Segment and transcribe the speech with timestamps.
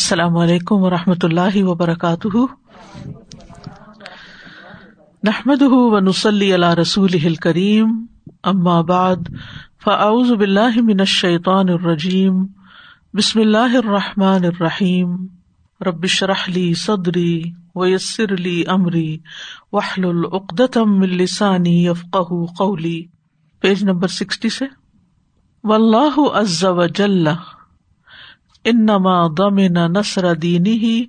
[0.00, 2.36] السلام علیکم و رحمۃ اللہ وبرکاتہ۔
[5.24, 8.06] نحمد و نسلی اللہ رسول کریم
[8.42, 9.16] اما بعد،
[9.84, 12.46] فاعوذ باللہ من الشیطان الرجیم،
[13.14, 15.26] بسم اللہ الرحمٰن الرحیم۔
[15.86, 17.42] ربش رحلی صدری
[17.74, 19.18] ویسر علی عمری
[19.72, 23.04] وحل العقدم السانی افقہ قولی۔
[23.60, 24.64] پیج نمبر سکسٹی سے۔
[25.64, 27.28] و اللہ عز و جل
[28.64, 31.04] انما ضمن نصر دینی ہی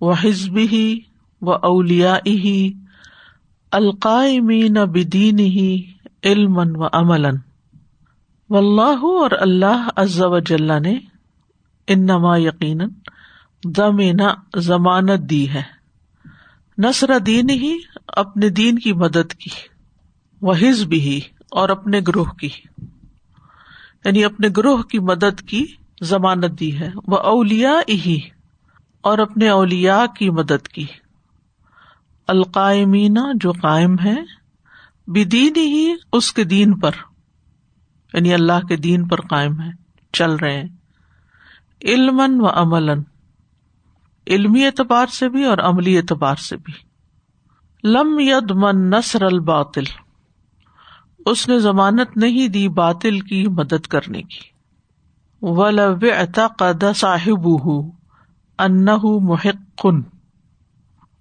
[0.00, 1.00] و حزب ہی
[1.42, 2.72] و اولیا ہی
[3.72, 5.92] القائمین بدین ہی
[6.24, 7.26] علم و عمل
[8.50, 10.98] و اللہ اور اللہ عز و جل نے
[11.88, 12.90] انما یقیناً
[13.76, 14.20] ضمن
[14.56, 15.62] ضمانت دی ہے۔
[16.78, 19.50] نصر دین ہی اپنے دین کی مدد کی
[20.42, 21.20] وہ حزب ہی
[21.50, 22.48] اور اپنے گروہ کی۔
[24.04, 25.66] یعنی اپنے گروہ کی مدد کی
[26.00, 28.20] ضمانت دی ہے۔ وہ اولیا ہی
[29.00, 30.86] اور اپنے اولیا کی مدد کی۔
[32.28, 34.16] القائمین، جو قائم ہے
[35.06, 36.90] بدین ہی اس کے دین پر
[38.14, 39.70] یعنی اللہ کے دین پر قائم ہے
[40.12, 40.68] چل رہے ہیں۔
[41.84, 42.90] علم و عمل
[44.26, 46.72] علمی اعتبار سے بھی اور عملی اعتبار سے بھی۔
[47.84, 49.82] لم ید من نسر الباطل،
[51.26, 54.59] اس نے ضمانت نہیں دی باطل کی مدد کرنے کی۔
[55.42, 57.48] ولاد صاحب
[58.58, 58.86] ان
[59.22, 59.86] محق.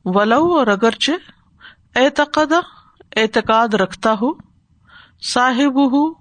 [0.06, 1.12] ولو اور اگرچہ
[1.96, 2.54] اعتقاد
[3.16, 4.32] اعتقاد رکھتا ہو
[5.34, 6.14] صاحب ہو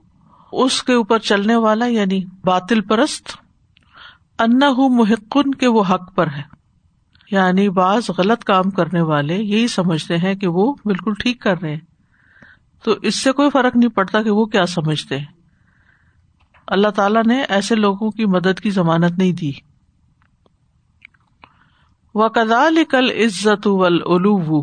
[0.52, 3.36] اس کے اوپر چلنے والا یعنی باطل پرست
[4.38, 6.42] ان محقن کے وہ حق پر ہے۔
[7.30, 11.70] یعنی بعض غلط کام کرنے والے یہی سمجھتے ہیں کہ وہ بالکل ٹھیک کر رہے
[11.70, 11.80] ہیں۔
[12.84, 15.37] تو اس سے کوئی فرق نہیں پڑتا کہ وہ کیا سمجھتے ہیں۔
[16.68, 19.52] اللہ تعالیٰ نے ایسے لوگوں کی مدد کی ضمانت نہیں دی۔
[22.14, 22.28] و
[22.84, 24.62] کل عزت ولو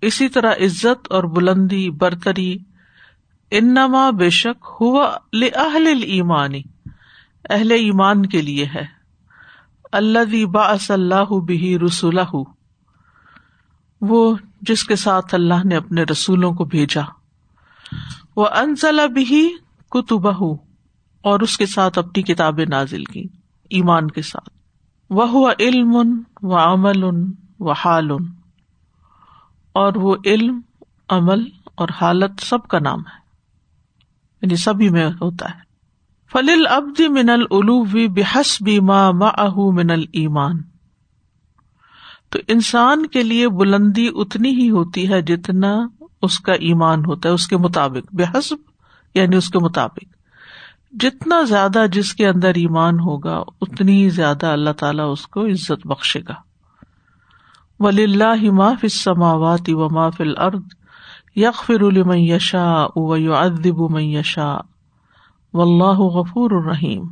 [0.00, 2.58] اسی طرح عزت اور بلندی، برتری۔
[3.50, 5.18] انما بے شک ہوا
[6.02, 6.62] ایمانی
[7.50, 8.86] اہل ایمان کے لیے ہے۔
[9.92, 12.18] اللہ با اللہ بھی رسول
[14.00, 17.02] وہ جس کے ساتھ اللہ نے اپنے رسولوں کو بھیجا۔
[18.36, 19.52] وہ انزلہ بھی
[19.90, 20.28] کتب
[21.26, 23.24] اور اس کے ساتھ اپنی کتابیں نازل کی،
[23.70, 24.50] ایمان کے ساتھ۔
[25.10, 27.04] وہ علم و عمل
[27.60, 28.10] و حال۔
[29.72, 30.60] اور وہ علم،
[31.08, 31.44] عمل
[31.74, 33.18] اور حالت سب کا نام ہے۔
[34.42, 35.60] یعنی سبھی میں ہوتا ہے۔
[36.32, 40.62] فل ابد من العلو بحس بھی ماں ماہ من المان
[42.28, 45.76] تو انسان کے لیے بلندی اتنی ہی ہوتی ہے جتنا
[46.22, 48.56] اس کا ایمان ہوتا ہے، اس کے مطابق۔ بے حسب
[49.14, 50.15] یعنی اس کے مطابق۔
[51.00, 56.20] جتنا زیادہ جس کے اندر ایمان ہوگا، اتنی زیادہ اللہ تعالیٰ اس کو عزت بخشے
[56.28, 56.34] گا۔
[57.80, 60.62] ولی اللہ ما فی السماوات و ما فی الارض
[61.36, 64.58] یغفر لمن یشاء و یعذب من یشاء
[65.52, 67.08] واللہ غفور الرحیم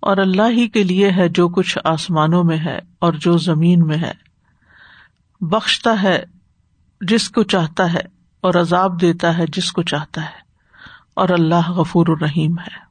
[0.00, 3.98] اور اللہ ہی کے لیے ہے جو کچھ آسمانوں میں ہے اور جو زمین میں
[3.98, 4.12] ہے۔
[5.40, 6.24] بخشتا ہے
[7.00, 8.02] جس کو چاہتا ہے
[8.40, 10.45] اور عذاب دیتا ہے جس کو چاہتا ہے۔
[11.16, 12.86] اور اللہ غفور الرحیم ہے۔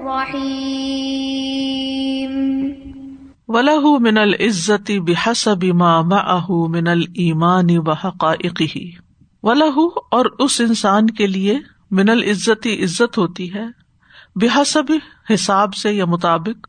[3.48, 9.05] ولہ من العزتی بحسب ما معه من الایمان وحقائقه۔
[9.46, 11.58] ولہ اور اس انسان کے لیے
[11.90, 13.64] من العزتی عزت ہوتی ہے،
[14.36, 14.84] بحسب
[15.34, 16.68] حساب سے یا مطابق۔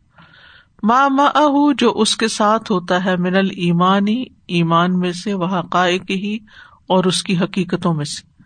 [0.84, 6.02] ما معه جو اس کے ساتھ ہوتا ہے، من المانی ایمان میں سے وہ حقائق
[6.10, 6.38] ہی،
[6.88, 8.44] اور اس کی حقیقتوں میں سے۔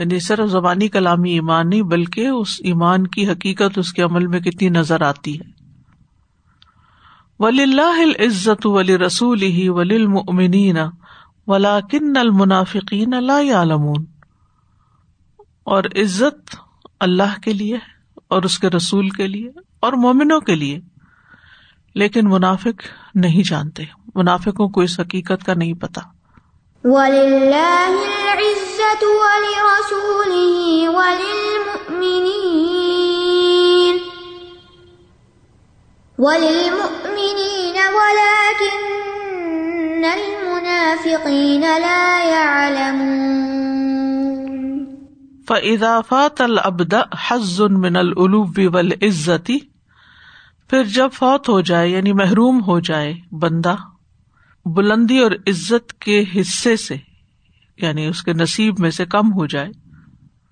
[0.00, 4.40] یعنی صرف زبانی کلامی ایمان نہیں، بلکہ اس ایمان کی حقیقت، اس کے عمل میں
[4.40, 5.54] کتنی نظر آتی ہے۔
[7.40, 10.76] ولی اللہ عزت ولی رسول ہی ولی المنین
[11.46, 14.04] ولا کن المنافقین اللہ عالمون
[15.64, 16.56] اور عزت
[17.00, 17.78] اللہ کے لیے
[18.28, 19.50] اور اس کے رسول کے لیے
[19.80, 20.80] اور مومنوں کے لیے۔
[21.94, 22.82] لیکن منافق
[23.14, 26.00] نہیں جانتے۔ منافقوں کو اس حقیقت کا نہیں پتا
[36.18, 37.04] ولكن
[45.48, 49.58] فضافات العبد حزن من العلوب ول عزتی
[50.68, 53.74] پھر جب فوت ہو جائے یعنی محروم ہو جائے بندہ،
[54.66, 56.96] بلندی اور عزت کے حصے سے
[57.78, 59.72] یعنی اس کے نصیب میں سے کم ہو جائے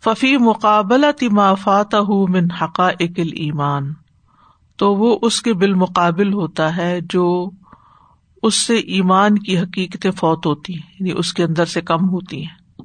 [0.05, 1.95] ففی مقابلہ تمافات
[2.29, 3.93] من حقائق ایمان
[4.77, 7.51] تو وہ اس کے بالمقابل ہوتا ہے جو
[8.43, 12.45] اس سے ایمان کی حقیقتیں فوت ہوتی ہیں یعنی اس کے اندر سے کم ہوتی
[12.47, 12.83] ہیں۔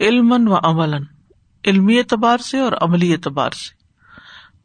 [0.00, 0.94] علم و عمل
[1.66, 3.82] علمی اعتبار سے اور عملی اعتبار سے۔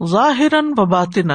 [0.07, 1.27] ظاہر و باطن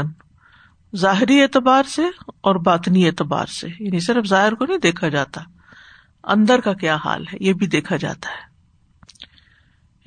[0.97, 2.03] ظاہری اعتبار سے
[2.41, 5.41] اور باطنی اعتبار سے۔ یعنی صرف ظاہر کو نہیں دیکھا جاتا،
[6.25, 8.53] اندر کا کیا حال ہے، یہ بھی دیکھا جاتا ہے۔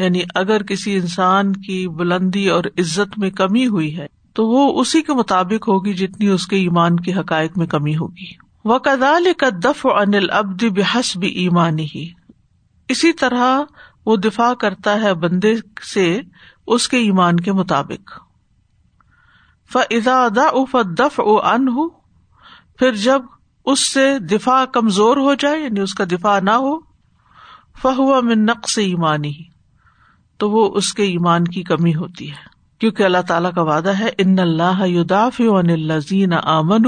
[0.03, 5.01] یعنی اگر کسی انسان کی بلندی اور عزت میں کمی ہوئی ہے تو وہ اسی
[5.01, 8.31] کے مطابق ہوگی جتنی اس کے ایمان کے حقائق میں کمی ہوگی۔
[8.65, 12.09] وہ کدال کا دف انل ابد بحس بھی ایمانی ہی
[12.87, 13.61] اسی طرح
[14.05, 15.53] وہ دفاع کرتا ہے بندے
[15.93, 16.21] سے
[16.67, 18.11] اس کے ایمان کے مطابق۔
[19.71, 21.89] فضا دا اف دف او ان ہو
[22.79, 23.21] پھر جب
[23.65, 26.79] اس سے دفاع کمزور ہو جائے یعنی اس کا دفاع نہ ہو
[27.81, 29.33] فہو من نقص ایمانی
[30.37, 34.09] تو وہ اس کے ایمان کی کمی ہوتی ہے۔ کیونکہ اللہ تعالیٰ کا وعدہ ہے
[34.17, 36.87] ان اللہ یداف عن الزین آمن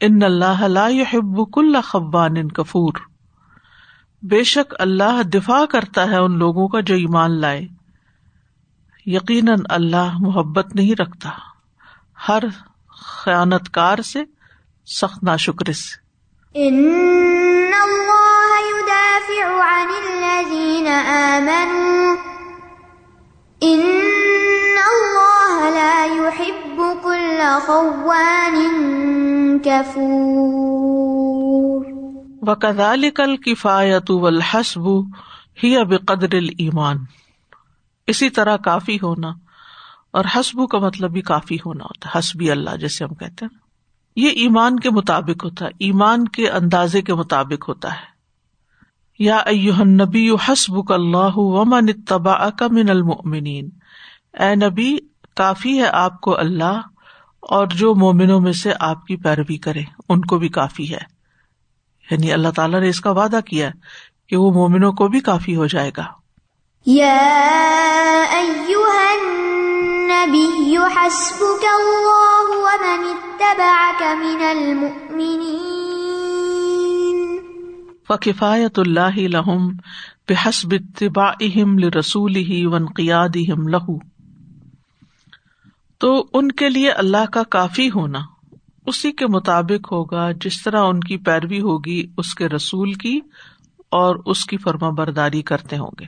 [0.00, 2.92] ان اللہ لا يحب کل خبان کفور
[4.22, 7.66] بے شک اللہ دفاع کرتا ہے ان لوگوں کا جو ایمان لائے۔
[9.06, 11.30] یقیناً اللہ محبت نہیں رکھتا۔
[12.28, 12.42] ہر
[13.24, 14.24] خیانت کار سے
[14.86, 15.72] سخت نا شکر
[29.94, 30.30] سے
[32.42, 35.00] وکال کل کفایت الحسب
[35.62, 36.96] ہی اب قدر ایمان
[38.06, 39.32] اسی طرح کافی ہونا
[40.10, 43.58] اور حسب کا مطلب بھی کافی ہونا ہوتا ہے، حسبی اللہ جیسے ہم کہتے ہیں
[44.16, 48.10] یہ ایمان کے مطابق ہوتا ہے، ایمان کے اندازے کے مطابق ہوتا ہے۔
[49.18, 49.42] یا
[49.84, 53.68] نبی حسب اللہ ومن اتبا من المؤمنین۔
[54.40, 54.96] اے نبی،
[55.36, 56.80] کافی ہے آپ کو اللہ
[57.40, 61.20] اور جو مومنوں میں سے آپ کی پیروی کرے ان کو بھی کافی ہے۔
[62.10, 63.70] یعنی اللہ تعالیٰ نے اس کا وعدہ کیا
[64.28, 66.04] کہ وہ مومنوں کو بھی کافی ہو جائے گا۔
[78.08, 79.68] فکفایت اللہ لہم
[80.28, 84.09] بحسب اتباعہم لرسولہ وانقیادہم لہو۔
[86.00, 88.18] تو ان کے لیے اللہ کا کافی ہونا۔
[88.86, 93.20] اسی کے مطابق ہوگا، جس طرح ان کی پیروی ہوگی، اس کے رسول کی
[93.90, 96.04] اور اس کی فرما برداری کرتے ہوں گے۔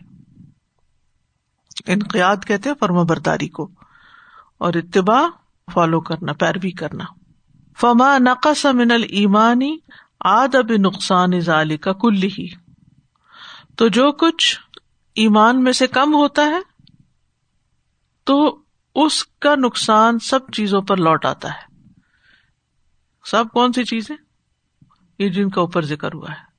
[1.86, 3.70] انقیاد کہتے فرما برداری کو۔
[4.58, 5.26] اور اتباع،
[5.72, 7.04] فالو کرنا، پیروی کرنا۔
[7.80, 9.76] فما نقص من المانی
[10.20, 12.46] آد اب نقصان ظالی کا کل ہی
[13.76, 14.60] تو جو کچھ
[15.14, 16.60] ایمان میں سے کم ہوتا ہے،
[18.24, 18.62] تو
[18.94, 21.72] اس کا نقصان سب چیزوں پر لوٹ آتا ہے۔
[23.30, 24.16] سب کون سی چیزیں؟
[25.18, 26.52] یہ جن کا اوپر ذکر ہوا ہے۔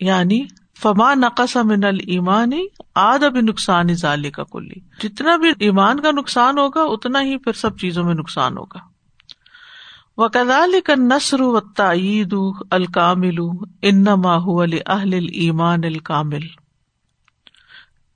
[0.00, 0.46] یعنی
[0.82, 2.50] فما نقص من المان
[2.94, 7.52] آد اب نقصان ظالی کا کلی۔ جتنا بھی ایمان کا نقصان ہوگا، اتنا ہی پھر
[7.52, 8.78] سب چیزوں میں نقصان ہوگا۔
[10.16, 12.34] وہ کدال کا نثر و تعید
[12.70, 13.34] الکامل
[13.82, 14.46] ان ماہ
[14.86, 16.46] اہل ایمان الکامل۔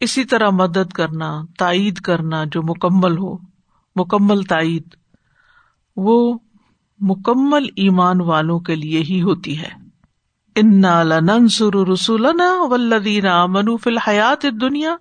[0.01, 3.52] اسی طرح مدد کرنا، تائید کرنا جو مکمل ہو۔
[3.97, 4.83] مکمل تائید۔
[5.97, 6.39] وہ
[7.01, 9.83] مکمل ایمان والوں کے لیے ہی ہوتی ہے۔
[10.57, 11.03] انا
[11.93, 14.97] رسولنا والذین آمنوا فی الحیات الدنیا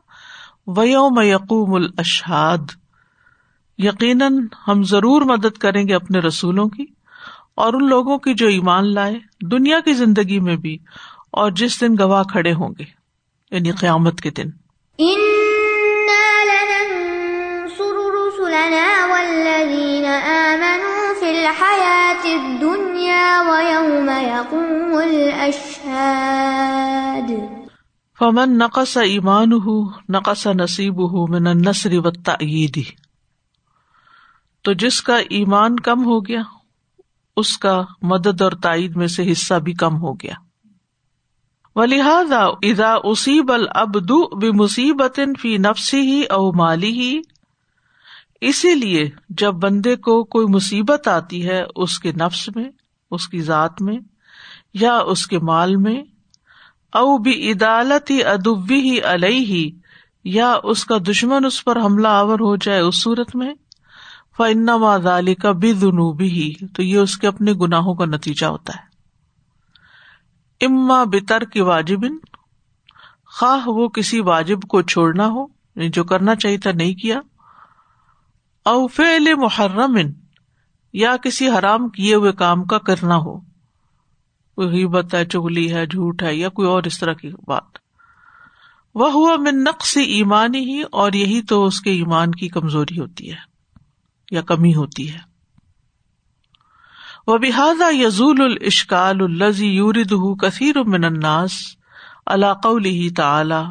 [0.68, 2.72] ویوم یقوم الاشہاد
[3.78, 6.86] یقیناً ہم ضرور مدد کریں گے اپنے رسولوں کی
[7.56, 10.78] اور ان لوگوں کی جو ایمان لائے دنیا کی زندگی میں بھی
[11.32, 12.86] اور جس دن گواہ کھڑے ہوں گے
[13.52, 14.50] یعنی قیامت کے دن۔
[28.20, 29.68] فمن نقص ایمان ہُ
[30.10, 32.84] نقص نصیب ہُ من نصری و تعیدی
[34.62, 36.42] تو جس کا ایمان کم ہو گیا،
[37.38, 40.34] اس کا مدد اور تائید میں سے حصہ بھی کم ہو گیا.
[41.76, 44.12] و لہٰذا ادا اصیب العبد
[44.42, 47.20] بمصیبت فی نفسی ہی او مالی ہی
[48.42, 52.70] اسی لیے جب بندے کو کوئی مصیبت آتی ہے اس کے نفس میں،
[53.12, 53.98] اس کی ذات میں،
[54.74, 56.02] یا اس کے مال میں،
[56.94, 59.70] او بھی عدالت ہی ادبی ہی علیہ ہی
[60.26, 63.54] یا اس کا دشمن اس پر حملہ آور ہو جائے اس صورت میں
[64.38, 68.74] فن ماضالی کا بھی دنوبی ہی تو یہ اس کے اپنے گناہوں کا نتیجہ ہوتا
[68.74, 72.18] ہے۔ اما بتر کی واجبن
[73.28, 75.46] خواہ وہ کسی واجب کو چھوڑنا ہو
[75.76, 77.20] یعنی جو کرنا چاہیے تھا، نہیں کیا
[78.66, 79.98] او فعل محرم
[80.94, 83.40] یا کسی حرام کیے ہوئے کام کا کرنا ہو۔
[84.56, 87.78] کوئی غیبت ہے، چگلی ہے، جھوٹ ہے یا کوئی اور اس طرح کی بات۔
[88.96, 93.32] وہ ہوا من نقص ایمانی ہی، اور یہی تو اس کے ایمان کی کمزوری ہوتی
[93.32, 93.36] ہے
[94.32, 95.20] یا کمی ہوتی ہے۔
[97.28, 101.52] وہ بحاظ یزول الاشکال الزی یورد کثیر من الناس
[102.26, 102.68] علاق
[103.16, 103.64] تعالی،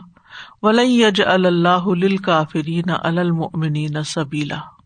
[0.62, 4.79] ولن یج اللہ للکافرین المؤمنین سبیلا۔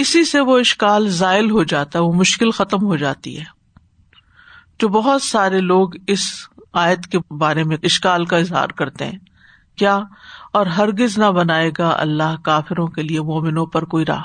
[0.00, 3.44] اسی سے وہ اشکال زائل ہو جاتا ہے وہ مشکل ختم ہو جاتی ہے۔
[4.78, 6.20] جو بہت سارے لوگ اس
[6.72, 9.18] آیت کے بارے میں اشکال کا اظہار کرتے ہیں،
[9.76, 10.00] کیا
[10.52, 14.22] اور ہرگز نہ بنائے گا اللہ کافروں کے لیے، مومنوں پر کوئی راہ؟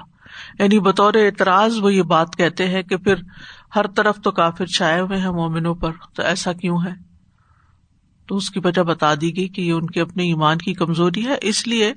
[0.60, 3.16] یعنی بطور اعتراض وہ یہ بات کہتے ہیں کہ پھر
[3.76, 6.92] ہر طرف تو کافر چھائے ہوئے ہیں مومنوں پر، تو ایسا کیوں ہے؟
[8.28, 11.28] تو اس کی وجہ بتا دی گئی کہ یہ ان کے اپنے ایمان کی کمزوری
[11.28, 11.94] ہے، اس لیے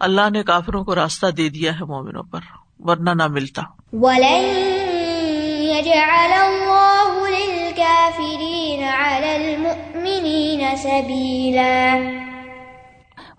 [0.00, 2.40] اللہ نے کافروں کو راستہ دے دیا ہے مومنوں پر۔
[2.78, 3.62] ورنہ نہ ملتا۔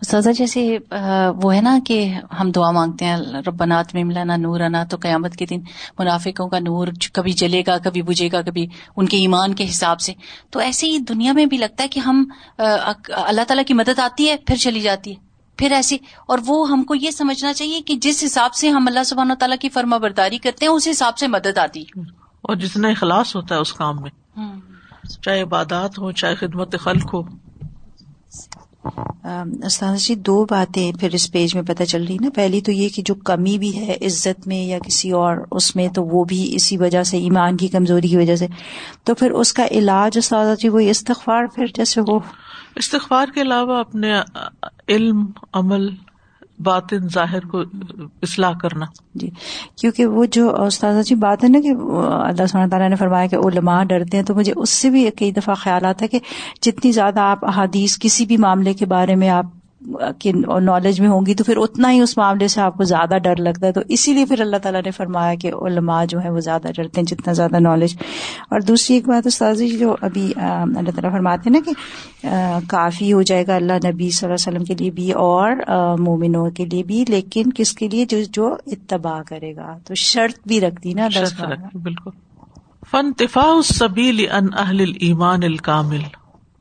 [0.05, 0.77] سزا جیسے
[1.43, 5.35] وہ ہے نا کہ ہم دعا مانگتے ہیں ربنات میں ملانا نور آنا تو قیامت
[5.35, 5.59] کے دن
[5.99, 9.99] منافقوں کا نور کبھی جلے گا کبھی بجے گا کبھی ان کے ایمان کے حساب
[9.99, 10.13] سے۔
[10.51, 12.25] تو ایسے ہی دنیا میں بھی لگتا ہے کہ ہم
[12.57, 15.24] اللہ تعالیٰ کی مدد آتی ہے پھر چلی جاتی ہے۔
[15.57, 15.97] پھر ایسی
[16.27, 19.57] اور وہ ہم کو یہ سمجھنا چاہیے کہ جس حساب سے ہم اللہ سبحانہ تعالیٰ
[19.57, 21.81] کی فرما برداری کرتے ہیں اس حساب سے مدد آتی
[22.41, 24.11] اور جتنا اخلاص ہوتا ہے اس کام میں۔
[25.21, 27.21] چاہے عبادات ہو چاہے خدمت خلق ہو۔
[29.63, 32.89] استاد جی دو باتیں پھر اس پیج میں پتہ چل رہی نا۔ پہلی تو یہ
[32.89, 36.55] کہ جو کمی بھی ہے عزت میں یا کسی اور اس میں تو وہ بھی
[36.55, 38.47] اسی وجہ سے ایمان کی کمزوری کی وجہ سے۔
[39.03, 42.19] تو پھر اس کا علاج استاد جی وہ استغفار پھر جیسے ہو
[42.75, 44.13] استغفار کے علاوہ اپنے
[44.87, 45.87] علم، عمل،
[46.59, 47.61] باطن، ظاہر کو
[48.23, 49.29] اصلاح کرنا۔ جی
[49.75, 53.35] کیونکہ وہ جو استاذہ جی بات ہے نا کہ اللہ سبحانہ تعالیٰ نے فرمایا کہ
[53.35, 56.19] علماء ڈرتے ہیں، تو مجھے اس سے بھی کئی دفعہ خیال آتا ہے کہ
[56.61, 59.45] جتنی زیادہ آپ احادیث کسی بھی معاملے کے بارے میں آپ
[60.19, 63.17] کی نالج میں ہوں گی تو پھر اتنا ہی اس معاملے سے آپ کو زیادہ
[63.23, 66.29] ڈر لگتا ہے۔ تو اسی لیے پھر اللہ تعالیٰ نے فرمایا کہ علماء جو ہے
[66.29, 67.95] وہ زیادہ ڈرتے ہیں جتنا زیادہ نالج
[68.49, 73.21] اور دوسری ایک بات استاذی جو ابھی اللہ تعالیٰ فرماتے ہیں نا کہ کافی ہو
[73.21, 75.51] جائے گا اللہ نبی صلی اللہ علیہ وسلم کے لیے بھی اور
[75.99, 80.47] مومنوں کے لیے بھی لیکن کس کے لیے؟ جو جو اتباع کرے گا۔ تو شرط
[80.47, 81.07] بھی رکھتی نا
[81.83, 82.09] بالکل۔
[82.91, 86.01] فن تفاع سبیل ان اہل ایمان الکامل۔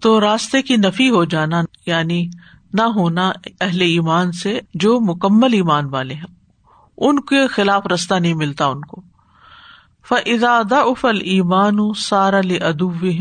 [0.00, 2.28] تو راستے کی نفی ہو جانا یعنی
[2.75, 6.35] نہ ہونا اہل ایمان سے جو مکمل ایمان والے ہیں۔
[6.99, 9.02] ان کے خلاف رستہ نہیں ملتا ان کو۔
[10.09, 12.40] فضا افل ایمان سارا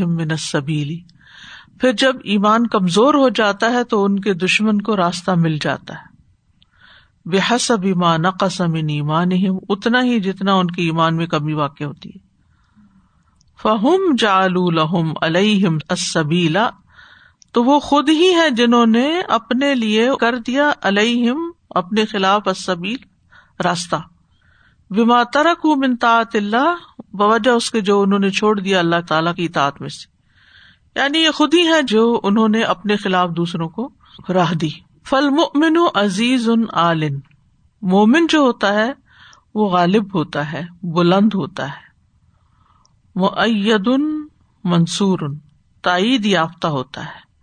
[0.00, 1.00] من سبیلی
[1.80, 5.94] پھر جب ایمان کمزور ہو جاتا ہے تو ان کے دشمن کو راستہ مل جاتا
[5.94, 6.14] ہے۔
[7.30, 9.28] بے حسب ایمان قسم ایمان
[9.68, 12.18] اتنا ہی جتنا ان کے ایمان میں کمی واقع ہوتی ہے۔
[13.62, 15.12] فہم جالو لہم
[15.88, 16.70] السبیلا
[17.54, 22.96] تو وہ خود ہی ہے جنہوں نے اپنے لیے کر دیا الہم اپنے خلاف اسبیل
[23.64, 23.96] راستہ۔
[24.90, 26.76] بما ترک منطاط اللہ،
[27.12, 30.14] بوجہ اس کے جو انہوں نے چھوڑ دیا اللہ تعالی کی اطاعت میں سے۔
[31.00, 33.92] یعنی یہ خود ہی ہے جو انہوں نے اپنے خلاف دوسروں کو
[34.28, 34.70] راہ دی۔
[35.06, 37.20] فل ممن عزیز ان عالن
[37.82, 38.92] مومن جو ہوتا ہے،
[39.54, 41.84] وہ غالب ہوتا ہے، بلند ہوتا ہے۔
[43.14, 43.30] وہ
[44.64, 45.18] منصور۔
[45.82, 47.33] تائید یافتہ ہوتا ہے۔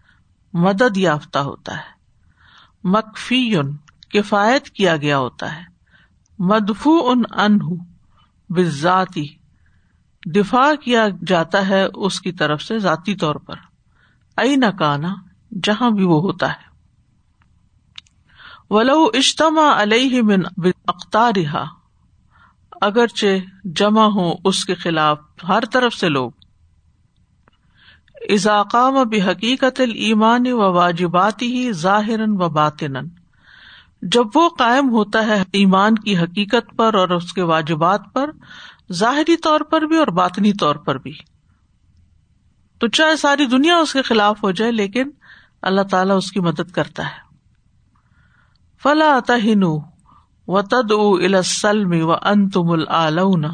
[0.53, 2.01] مدد یافتہ ہوتا ہے۔
[2.83, 3.53] مکفی
[4.09, 5.63] کفایت کیا گیا ہوتا ہے۔
[6.39, 7.59] مدفو ان ان
[8.49, 9.27] بذاتی
[10.25, 13.55] دفاع کیا جاتا ہے اس کی طرف سے ذاتی طور پر۔
[14.37, 15.13] ائی نکانا
[15.63, 16.71] جہاں بھی وہ ہوتا ہے۔
[18.69, 20.41] ولو اجتماع علیہ من
[20.87, 21.55] اختار
[22.81, 23.25] اگرچہ
[23.63, 26.31] جمع ہو اس کے خلاف ہر طرف سے لوگ۔
[28.29, 32.93] اضاقام حقیقت المان و واجبات ہی ظاہر و باطن
[34.01, 38.29] جب وہ قائم ہوتا ہے ایمان کی حقیقت پر اور اس کے واجبات پر،
[38.93, 41.11] ظاہری طور پر بھی اور باطنی طور پر بھی۔
[42.79, 45.09] تو چاہے ساری دنیا اس کے خلاف ہو جائے، لیکن
[45.61, 47.35] اللہ تعالیٰ اس کی مدد کرتا ہے۔
[48.83, 49.63] فلا تہن
[50.47, 53.45] و تد السلم و ان تم العلون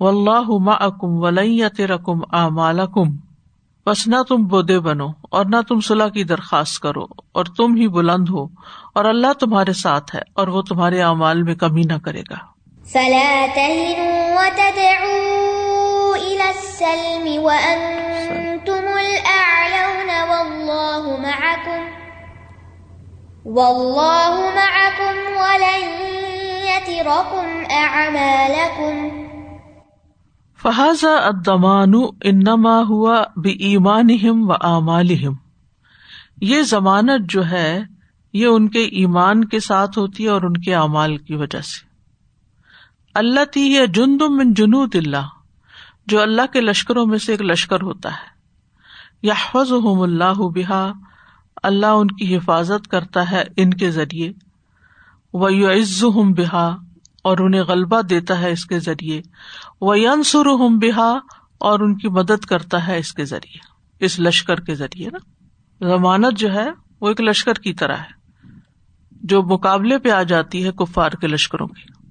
[0.00, 3.25] و اللہ مکم ولیت رقم آ مالکم
[3.86, 7.88] بس نہ تم بودے بنو اور نہ تم صلاح کی درخواست کرو اور تم ہی
[7.88, 8.44] بلند ہو
[8.94, 12.36] اور اللہ تمہارے ساتھ ہے اور وہ تمہارے اعمال میں کمی نہ کرے گا۔
[30.66, 31.92] فہذا ادمان
[32.24, 35.10] انما ہوا بے ایمان و اعمال
[36.40, 37.82] یہ ضمانت جو ہے،
[38.32, 41.86] یہ ان کے ایمان کے ساتھ ہوتی ہے اور ان کے اعمال کی وجہ سے۔
[43.14, 45.28] اللہ تی ہے جن من جنوت اللہ
[46.06, 48.28] جو اللہ کے لشکروں میں سے ایک لشکر ہوتا ہے۔
[49.22, 50.92] یا حفظ اللہ بحا
[51.62, 54.32] اللہ ان کی حفاظت کرتا ہے ان کے ذریعے۔
[55.32, 56.04] وہ یو عز
[56.36, 56.76] بحا
[57.26, 59.22] اور انہیں غلبہ دیتا ہے اس کے ذریعے۔
[59.80, 61.12] وہ ینسر ہم بحا
[61.58, 63.58] اور ان کی مدد کرتا ہے اس کے ذریعے،
[64.04, 65.18] اس لشکر کے ذریعے نا۔
[65.88, 68.16] ضمانت جو ہے، وہ ایک لشکر کی طرح ہے،
[69.10, 72.08] جو مقابلے پہ آ جاتی ہے کفار کے لشکروں کی،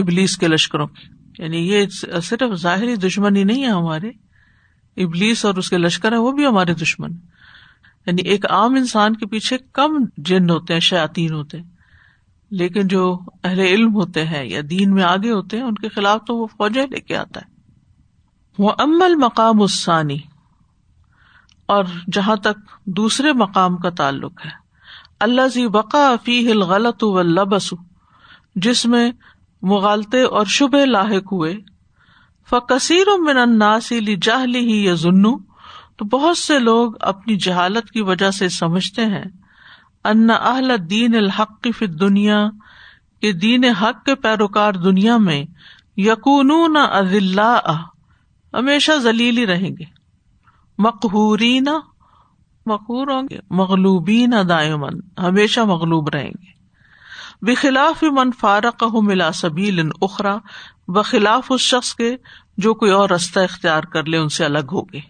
[0.00, 1.86] ابلیس کے لشکروں کی۔ یعنی یہ
[2.22, 4.10] صرف ظاہری دشمنی نہیں ہے ہمارے۔
[4.96, 7.10] ابلیس اور اس کے لشکر ہے وہ بھی ہمارے دشمن۔
[8.06, 11.75] یعنی ایک عام انسان کے پیچھے کم جن ہوتے ہیں شاطین ہوتے ہیں۔
[12.50, 16.20] لیکن جو اہل علم ہوتے ہیں یا دین میں آگے ہوتے ہیں، ان کے خلاف
[16.26, 17.56] تو وہ فوجیں لے کے آتا ہے۔
[18.58, 20.18] وہ امل مقام اسانی
[21.66, 24.50] اور جہاں تک دوسرے مقام کا تعلق ہے۔
[25.20, 27.74] اللہ زی بقا فی ہل غلط و لبس
[28.54, 29.12] جس میں
[29.62, 31.56] مغالتے اور شبہ لاحق ہوئے۔
[32.50, 35.38] فکثیر من الناسی جاہلی ہی یا ظنو
[35.96, 39.24] تو بہت سے لوگ اپنی جہالت کی وجہ سے سمجھتے ہیں۔
[40.06, 42.48] ان اہل دین الحق فی دنیا
[43.20, 45.44] کے دین حق کے پیروکار دنیا میں
[45.96, 46.76] یقون
[48.54, 49.84] ہمیشہ ذلیل رہیں گے۔
[50.78, 51.68] مقہورین،
[52.66, 56.56] مقہور ہوں گے، مغلوبین دائمن ہمیشہ مغلوب رہیں گے۔
[57.42, 60.36] بخلاف من فارق ملا سبیل اخرا
[60.88, 62.16] بخلاف اس شخص کے
[62.56, 65.00] جو کوئی اور رستہ اختیار کر لے، ان سے الگ ہوگے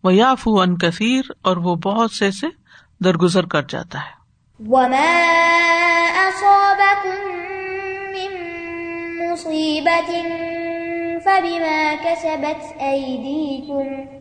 [0.04, 2.48] وہ یافو ان کثیر اور وہ بہت سے سے
[3.04, 4.18] درگزر کر جاتا ہے۔
[4.68, 5.28] وما
[6.26, 7.38] اصابكم
[8.12, 8.48] من
[9.32, 10.14] مصيبة
[11.24, 14.18] فبما كسبت أيديكم۔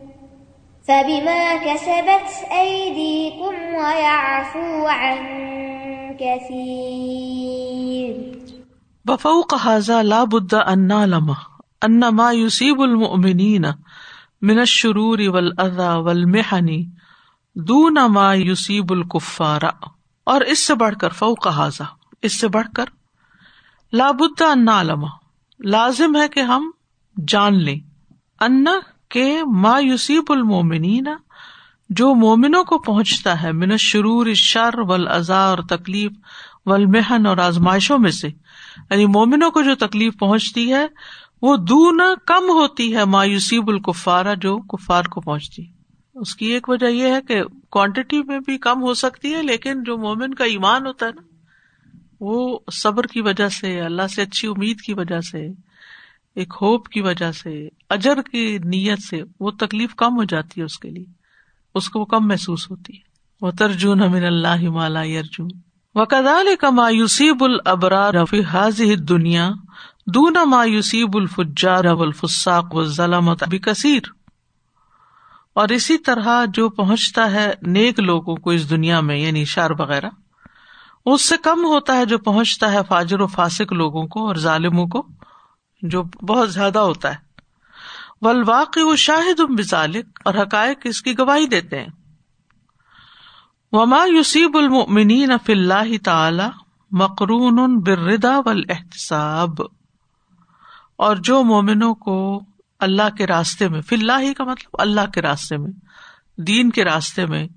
[0.87, 5.56] فبما كسبت أيديكم ويعفو عن
[9.05, 11.35] بفوق هذا لا بد ان نعلم
[11.85, 13.67] ان ما يصيب المؤمنين
[14.43, 16.85] من الشرور والاذى والمحن
[17.57, 19.61] دون ما يصيب الكفار
[20.25, 21.85] اور اس سے بڑھ کر فوق هذا،
[22.23, 22.85] اس سے بڑھ کر
[23.93, 25.05] لا بد ان نعلم،
[25.61, 26.71] لازم ہے کہ ہم
[27.27, 27.81] جان لیں
[28.41, 28.65] ان
[29.09, 31.07] کے ما یوسیب المومنین
[31.89, 36.13] جو مومنوں کو پہنچتا ہے من شرور شر ول ازا اور تکلیف
[36.67, 38.29] ولمحن اور آزمائشوں میں سے۔
[38.91, 40.87] یعنی مومنوں کو جو تکلیف پہنچتی ہے،
[41.43, 45.65] وہ دونا کم ہوتی ہے مایوسیب الکفارا جو کفار کو پہنچتی۔
[46.15, 49.83] اس کی ایک وجہ یہ ہے کہ کوانٹٹی میں بھی کم ہو سکتی ہے، لیکن
[49.83, 51.23] جو مومن کا ایمان ہوتا ہے نا،
[52.21, 55.47] وہ صبر کی وجہ سے، اللہ سے اچھی امید کی وجہ سے،
[56.35, 60.65] ایک ہوپ کی وجہ سے، اجر کی نیت سے وہ تکلیف کم ہو جاتی ہے
[60.65, 61.16] اس کے لیے۔
[61.77, 63.05] اس کو وہ کم محسوس ہوتی ہے۔
[63.41, 65.47] وہ ترجن امن اللہ مالا ارجن
[65.95, 68.15] و کدال کا مایوسیب البرار
[68.53, 69.51] حاض دنیا
[70.07, 74.03] دون مایوسیب الفجار الفساق و ظلمت کثیر
[75.55, 80.09] اور اسی طرح جو پہنچتا ہے نیک لوگوں کو اس دنیا میں یعنی شار وغیرہ،
[81.07, 84.87] اس سے کم ہوتا ہے جو پہنچتا ہے فاجر و فاسق لوگوں کو اور ظالموں
[84.87, 85.07] کو،
[85.83, 87.26] جو بہت زیادہ ہوتا ہے۔
[88.27, 91.89] ولواقع و شاہد بزالک اور حقائق اس کی گواہی دیتے ہیں۔
[93.73, 96.45] وما یوسیب المنین اف اللہ تعالی
[96.91, 99.61] مقرون بردا ول احتساب
[100.97, 102.41] اور جو مومنوں کو
[102.79, 105.71] اللہ کے راستے میں فی اللہ کا مطلب اللہ کے راستے میں،
[106.37, 107.49] دین کے راستے میں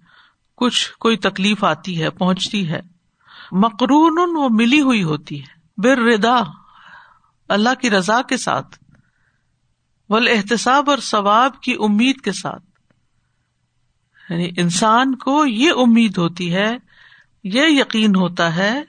[0.57, 2.81] کچھ، کوئی تکلیف آتی ہے، پہنچتی ہے،
[3.51, 6.41] مقرون وہ ملی ہوئی ہوتی ہے بر ردا
[7.49, 8.78] اللہ کی رضا کے ساتھ۔
[10.09, 12.63] ول احتساب اور ثواب کی امید کے ساتھ۔
[14.29, 16.77] یعنی انسان کو یہ امید ہوتی ہے،
[17.43, 18.81] یہ یقین ہوتا ہے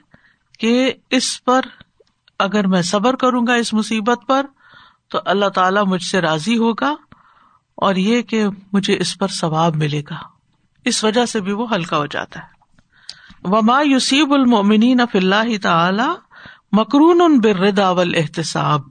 [0.59, 1.61] کہ اس پر
[2.39, 4.45] اگر میں صبر کروں گا اس مصیبت پر،
[5.07, 6.95] تو اللہ تعالی مجھ سے راضی ہوگا
[7.75, 10.15] اور یہ کہ مجھے اس پر ثواب ملے گا۔
[10.85, 12.61] اس وجہ سے بھی وہ ہلکا ہو جاتا ہے۔
[13.43, 16.09] وما یوسیب المنین اف اللہ تعالی
[16.71, 18.81] مکرون ان بردا احتساب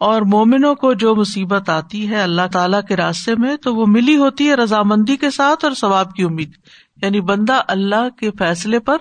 [0.00, 4.16] اور مومنوں کو جو مصیبت آتی ہے اللہ تعالی کے راستے میں، تو وہ ملی
[4.16, 6.50] ہوتی ہے رضامندی کے ساتھ اور ثواب کی امید۔
[7.02, 8.96] یعنی بندہ اللہ کے فیصلے پر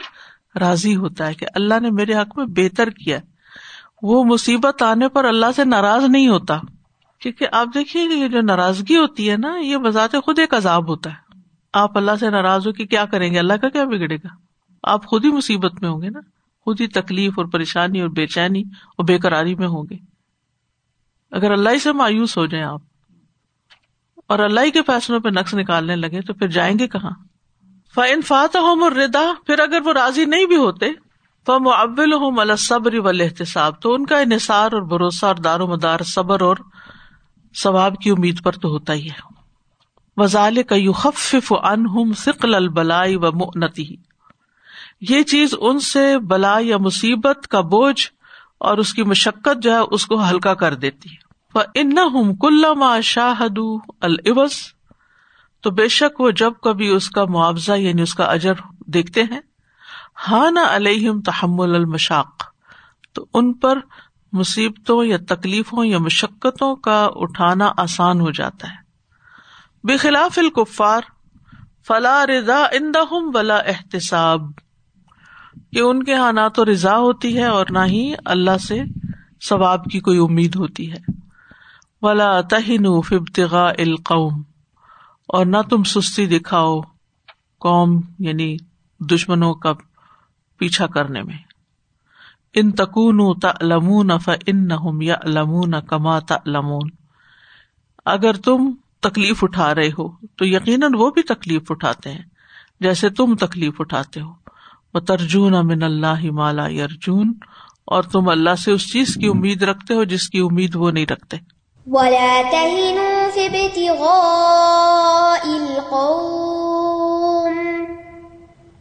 [0.60, 3.20] راضی ہوتا ہے کہ اللہ نے میرے حق میں بہتر کیا
[4.02, 6.58] وہ مصیبت آنے پر اللہ سے ناراض نہیں ہوتا۔
[7.20, 10.90] کیونکہ آپ دیکھیے کہ یہ جو ناراضگی ہوتی ہے نا، یہ بذات خود ایک عذاب
[10.90, 11.40] ہوتا ہے۔
[11.74, 14.28] آپ اللہ سے ناراض ہو کہ کیا کریں گے؟ اللہ کا کیا بگڑے گا؟
[14.84, 16.20] آپ خود ہی مصیبت میں ہوں گے نا۔
[16.62, 20.15] خود ہی تکلیف اور پریشانی اور بے چینی اور بے قراری میں ہوں گے۔
[21.36, 22.82] اگر اللہ سے مایوس ہو جائیں آپ
[24.28, 27.12] اور اللہ کے فیصلوں پہ نقص نکالنے لگے تو پھر جائیں گے کہاں؟
[27.96, 28.58] فن فات
[28.96, 30.86] ردا پھر اگر وہ راضی نہیں بھی ہوتے
[31.44, 35.68] تو ابل ہوں صبر و احتساب تو ان کا انحصار اور بھروسہ اور دار و
[35.68, 36.58] مدار صبر اور
[37.56, 39.34] ثواب کی امید پر تو ہوتا ہی ہے۔
[40.18, 43.96] وزال کا یو خف ان ہم سکل البلائی و منتی
[45.02, 48.08] یہ چیز ان سے بلا یا مصیبت کا بوجھ
[48.58, 51.25] اور اس کی مشقت جو ہے اس کو ہلکا کر دیتی ہے۔
[51.76, 52.66] ان ہم کل
[53.04, 53.60] شاہد
[54.02, 54.52] العوض
[55.62, 58.54] تو بے شک وہ جب کبھی اس کا معاوضہ یعنی اس کا اجر
[58.88, 59.42] دیکھتے ہیں۔
[60.28, 62.44] ہاں نہ علیہم تحمل المشاق
[63.14, 63.80] تو ان پر
[64.34, 68.78] مصیبتوں یا تکلیفوں یا مشقتوں کا اٹھانا آسان ہو جاتا ہے۔
[69.84, 71.02] بخلاف الکفار،
[71.88, 74.42] فلا رضا اندہم ولا احتساب۔
[75.74, 78.82] کہ ان کے یہاں نہ تو رضا ہوتی ہے اور نہ ہی اللہ سے
[79.50, 81.25] ثواب کی کوئی امید ہوتی ہے۔
[82.06, 84.44] ولا تہن فبتغاء القوم
[85.28, 86.82] اور نہ تم سستی دکھاؤ
[87.60, 88.58] قوم یعنی
[89.00, 89.74] دشمنوں کا
[90.58, 91.38] پیچھا کرنے میں۔
[92.54, 94.68] ان تکون تمون ف ان
[95.02, 96.90] یا لمون کما تمون
[98.06, 102.24] اگر تم تکلیف اٹھا رہے ہو، تو یقیناً وہ بھی تکلیف اٹھاتے ہیں
[102.80, 104.32] جیسے تم تکلیف اٹھاتے ہو۔
[104.94, 107.34] وہ ترجون امن اللہ مالا ارجون
[107.86, 111.06] اور تم اللہ سے اس چیز کی امید رکھتے ہو جس کی امید وہ نہیں
[111.06, 111.38] رکھتے۔
[111.88, 117.54] ولا تهنوا في ابتغاء القوم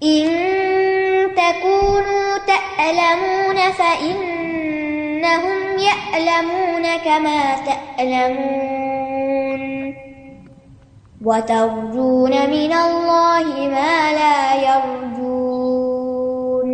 [0.02, 0.30] إن
[1.36, 8.84] تكونوا تألمون فإنهم يألمون كما تألمون
[11.24, 16.68] وترجون من الله ما لا يرجون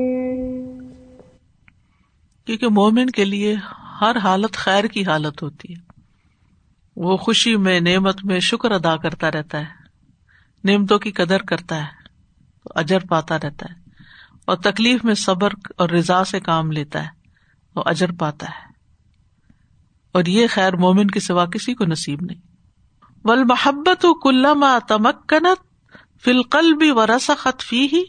[2.47, 3.57] کیونکہ مومن کے لیے
[4.01, 5.90] ہر حالت خیر کی حالت ہوتی ہے۔
[6.97, 9.81] وہ خوشی میں، نعمت میں شکر ادا کرتا رہتا ہے۔
[10.65, 12.09] نعمتوں کی قدر کرتا ہے
[12.65, 13.91] تو اجر پاتا رہتا ہے۔
[14.47, 17.09] اور تکلیف میں صبر اور رضا سے کام لیتا ہے،
[17.77, 18.71] وہ اجر پاتا ہے۔
[20.13, 22.41] اور یہ خیر مومن کے سوا کسی کو نصیب نہیں۔
[23.25, 25.71] ول محبت و کلّا تمکنت
[26.25, 28.03] فلقل بھی ورث خط فی ہی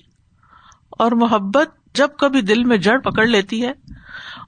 [0.90, 3.72] اور محبت جب کبھی دل میں جڑ پکڑ لیتی ہے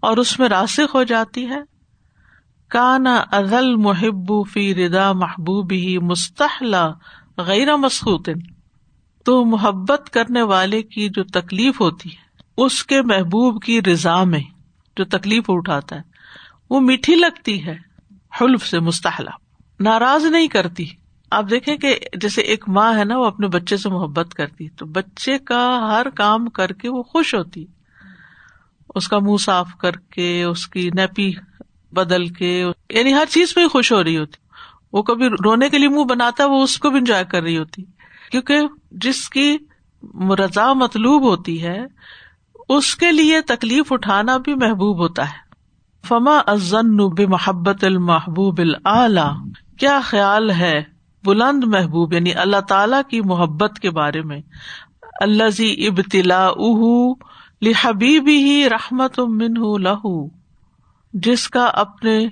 [0.01, 1.72] اور اس میں راسک ہو جاتی ہے
[2.73, 6.91] کانا ازل محب فی ردا محبوب ہی مستحلا
[7.37, 8.29] غیر مسخوط۔
[9.25, 14.41] تو محبت کرنے والے کی جو تکلیف ہوتی ہے، اس کے محبوب کی رضا میں
[14.97, 16.01] جو تکلیف اٹھاتا ہے،
[16.69, 17.77] وہ میٹھی لگتی ہے،
[18.41, 19.29] حلف سے مستحلہ
[19.79, 20.85] ناراض نہیں کرتی۔
[21.31, 24.85] آپ دیکھیں کہ جیسے ایک ماں ہے نا، وہ اپنے بچے سے محبت کرتی۔ تو
[24.85, 27.65] بچے کا ہر کام کر کے وہ خوش ہوتی۔
[28.95, 31.31] اس کا منہ صاف کر کے، اس کی نیپی
[31.93, 34.37] بدل کے یعنی ہر چیز پہ خوش ہو رہی ہوتی۔
[34.93, 37.57] وہ کبھی رونے کے لیے منہ بناتا ہے وہ اس کو بھی انجوائے کر رہی
[37.57, 37.83] ہوتی۔
[38.31, 38.59] کیونکہ
[38.91, 39.57] جس کی
[40.39, 41.85] رضا مطلوب ہوتی ہے،
[42.69, 45.43] اس کے لیے تکلیف اٹھانا بھی محبوب ہوتا ہے۔
[46.07, 46.97] فما ازن
[47.29, 50.83] محبت المحبوب العلی کیا خیال ہے
[51.23, 54.39] بلند محبوب یعنی اللہ تعالی کی محبت کے بارے میں؟
[55.21, 56.49] اللہ زی ابتلا
[57.61, 60.42] لحبیبی ہی رحمت من لہو
[61.13, 62.27] جس کا اپنے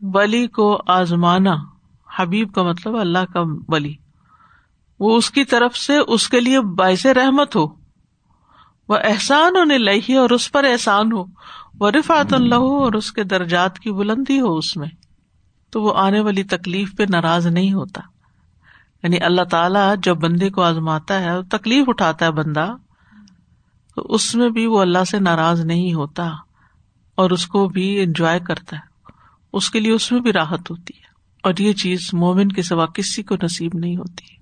[0.00, 1.54] بلی کو آزمانا،
[2.16, 3.94] حبیب کا مطلب اللہ کا بلی
[5.00, 7.66] وہ اس کی طرف سے اس کے لیے باعث رحمت ہو۔
[8.88, 11.24] وہ احسان ہونے لہی اور اس پر احسان ہو۔
[11.80, 14.88] وہ رفات اللہ اور اس کے درجات کی بلندی ہو اس میں۔
[15.70, 18.00] تو وہ آنے والی تکلیف پہ ناراض نہیں ہوتا۔
[19.02, 22.76] یعنی اللہ تعالیٰ جب بندے کو آزماتا ہے، تکلیف اٹھاتا ہے بندہ،
[23.94, 26.30] تو اس میں بھی وہ اللہ سے ناراض نہیں ہوتا۔
[27.14, 29.12] اور اس کو بھی انجوائے کرتا ہے۔
[29.52, 31.04] اس کے لیے اس میں بھی راحت ہوتی ہے۔
[31.42, 34.34] اور یہ چیز مومن کے سوا کسی کو نصیب نہیں ہوتی۔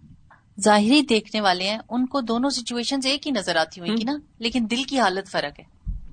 [0.61, 4.67] ظاہری دیکھنے والے ہیں ان کو دونوں سچویشن ایک ہی نظر آتی ہوئی نا لیکن
[4.71, 5.65] دل کی حالت فرق ہے۔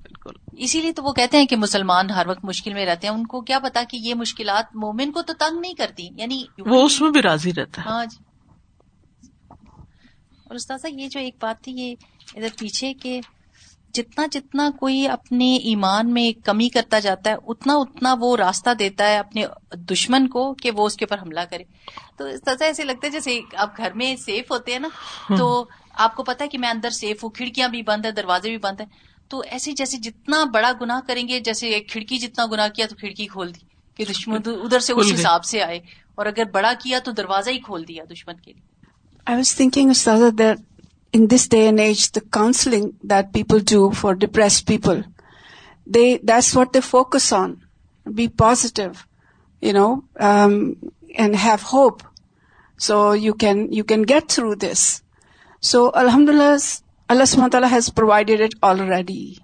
[0.01, 3.13] بالکل۔ اسی لیے تو وہ کہتے ہیں کہ مسلمان ہر وقت مشکل میں رہتے ہیں۔
[3.13, 6.83] ان کو کیا پتا کہ یہ مشکلات مومن کو تو تنگ نہیں کرتی یعنی وہ
[6.83, 8.23] اس میں بھی راضی رہتا ہے۔ ہاں جی۔
[10.43, 11.95] اور استاذہ یہ جو ایک بات تھی یہ
[12.35, 13.21] ادھر پیچھے کہ
[13.93, 19.07] جتنا جتنا کوئی اپنے ایمان میں کمی کرتا جاتا ہے اتنا اتنا وہ راستہ دیتا
[19.07, 21.63] ہے اپنے دشمن کو کہ وہ اس کے اوپر حملہ کرے۔
[22.17, 24.89] تو استاذہ ایسے لگتا ہے جیسے آپ گھر میں سیف ہوتے ہیں نا
[25.37, 28.49] تو آپ کو پتا ہے کہ میں اندر سیف ہوں کھڑکیاں بھی بند ہے دروازے
[28.49, 28.85] بھی بند ہے
[29.27, 33.27] تو ایسے جیسے جتنا بڑا گنا کریں گے جیسے کھڑکی جتنا گنا کیا تو کھڑکی
[33.27, 33.59] کھول دی
[33.95, 35.79] کہ دشمن ادھر سے اس حساب سے آئے۔
[36.15, 38.79] اور اگر بڑا کیا تو دروازہ ہی کھول دیا دشمن کے لیے۔
[39.33, 40.78] I was thinking, Ustaza, that
[41.11, 45.03] in this day and age, the counseling that people do for depressed people,
[45.85, 47.65] that's what they focus on.
[48.13, 49.05] Be positive,
[50.19, 52.03] um, and have hope.
[52.77, 55.03] So you can get through this.
[55.59, 56.59] So Alhamdulillah,
[57.09, 59.39] Allah subhanahu wa ta'ala has provided it already.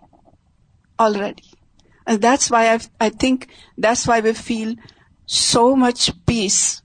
[0.97, 4.75] And that's why I think that's why we feel
[5.25, 6.81] so much peace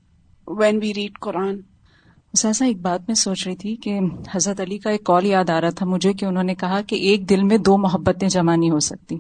[0.46, 1.64] when we read Quran.
[2.38, 3.98] سہسا ایک بات میں سوچ رہی تھی کہ
[4.34, 6.94] حضرت علی کا ایک کال یاد آ رہا تھا مجھے کہ انہوں نے کہا کہ
[6.94, 9.18] ایک دل میں دو محبتیں جمع نہیں ہو سکتی۔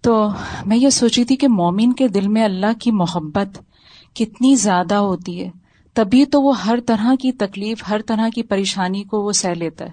[0.00, 0.28] تو
[0.66, 3.58] میں یہ سوچ رہی تھی کہ مومن کے دل میں اللہ کی محبت
[4.14, 5.50] کتنی زیادہ ہوتی ہے،
[5.94, 9.84] تبھی تو وہ ہر طرح کی تکلیف، ہر طرح کی پریشانی کو وہ سہ لیتا
[9.84, 9.90] ہے۔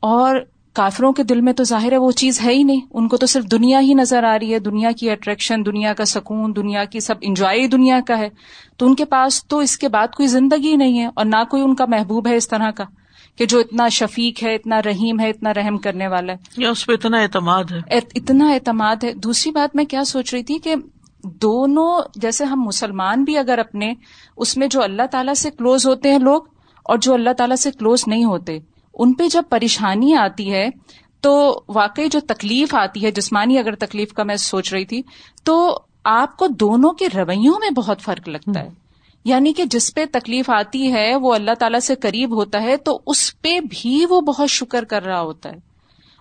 [0.00, 0.36] اور
[0.78, 3.26] کافروں کے دل میں تو ظاہر ہے وہ چیز ہے ہی نہیں۔ ان کو تو
[3.26, 7.00] صرف دنیا ہی نظر آ رہی ہے۔ دنیا کی اٹریکشن دنیا کا سکون دنیا کی
[7.00, 8.28] سب انجوائے دنیا کا ہے۔
[8.76, 11.62] تو ان کے پاس تو اس کے بعد کوئی زندگی نہیں ہے اور نہ کوئی
[11.62, 12.84] ان کا محبوب ہے اس طرح کا
[13.38, 16.86] کہ جو اتنا شفیق ہے اتنا رحیم ہے اتنا رحم کرنے والا ہے۔ یا اس
[16.86, 20.74] پہ اتنا اعتماد ہے۔ اتنا اعتماد ہے۔ دوسری بات میں کیا سوچ رہی تھی کہ
[21.24, 23.94] دونوں جیسے ہم مسلمان بھی اگر اپنے
[24.36, 26.42] اس میں جو اللہ تعالیٰ سے کلوز ہوتے ہیں لوگ
[26.84, 28.58] اور جو اللہ تعالیٰ سے کلوز نہیں ہوتے
[28.98, 30.68] ان پہ جب پریشانی آتی ہے،
[31.20, 35.02] تو واقعی جو تکلیف آتی ہے، جسمانی اگر تکلیف کا میں سوچ رہی تھی،
[35.44, 38.68] تو آپ کو دونوں کے رویوں میں بہت فرق لگتا ہے۔
[39.24, 43.00] یعنی کہ جس پہ تکلیف آتی ہے، وہ اللہ تعالیٰ سے قریب ہوتا ہے، تو
[43.06, 45.56] اس پہ بھی وہ بہت شکر کر رہا ہوتا ہے۔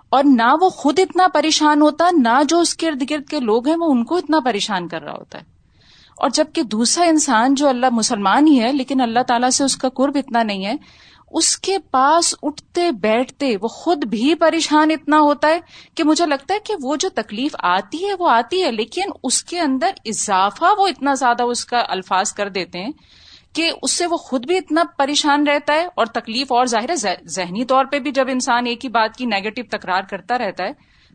[0.10, 3.68] اور نہ وہ خود اتنا پریشان ہوتا، نہ جو اس کے ارد گرد کے لوگ
[3.68, 5.44] ہیں، وہ ان کو اتنا پریشان کر رہا ہوتا ہے۔
[6.18, 9.90] اور جبکہ دوسرا انسان جو اللہ مسلمان ہی ہے، لیکن اللہ تعالیٰ سے اس کا
[9.90, 10.74] قرب اتنا نہیں ہے
[11.32, 15.60] اس کے پاس اٹھتے بیٹھتے وہ خود بھی پریشان اتنا ہوتا ہے
[15.96, 19.44] کہ مجھے لگتا ہے کہ وہ جو تکلیف آتی ہے وہ آتی ہے لیکن اس
[19.44, 22.92] کے اندر اضافہ وہ اتنا زیادہ اس کا الفاظ کر دیتے ہیں
[23.54, 27.16] کہ اس سے وہ خود بھی اتنا پریشان رہتا ہے اور تکلیف اور ظاہر ہے
[27.26, 30.72] ذہنی طور پہ بھی جب انسان ایک ہی بات کی نیگیٹو تکرار کرتا رہتا ہے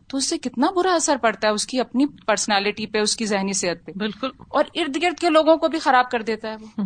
[0.09, 3.25] تو اس سے کتنا برا اثر پڑتا ہے اس کی اپنی پرسنالٹی پہ اس کی
[3.25, 6.55] ذہنی صحت پہ۔ بالکل۔ اور ارد گرد کے لوگوں کو بھی خراب کر دیتا ہے
[6.55, 6.83] وہ۔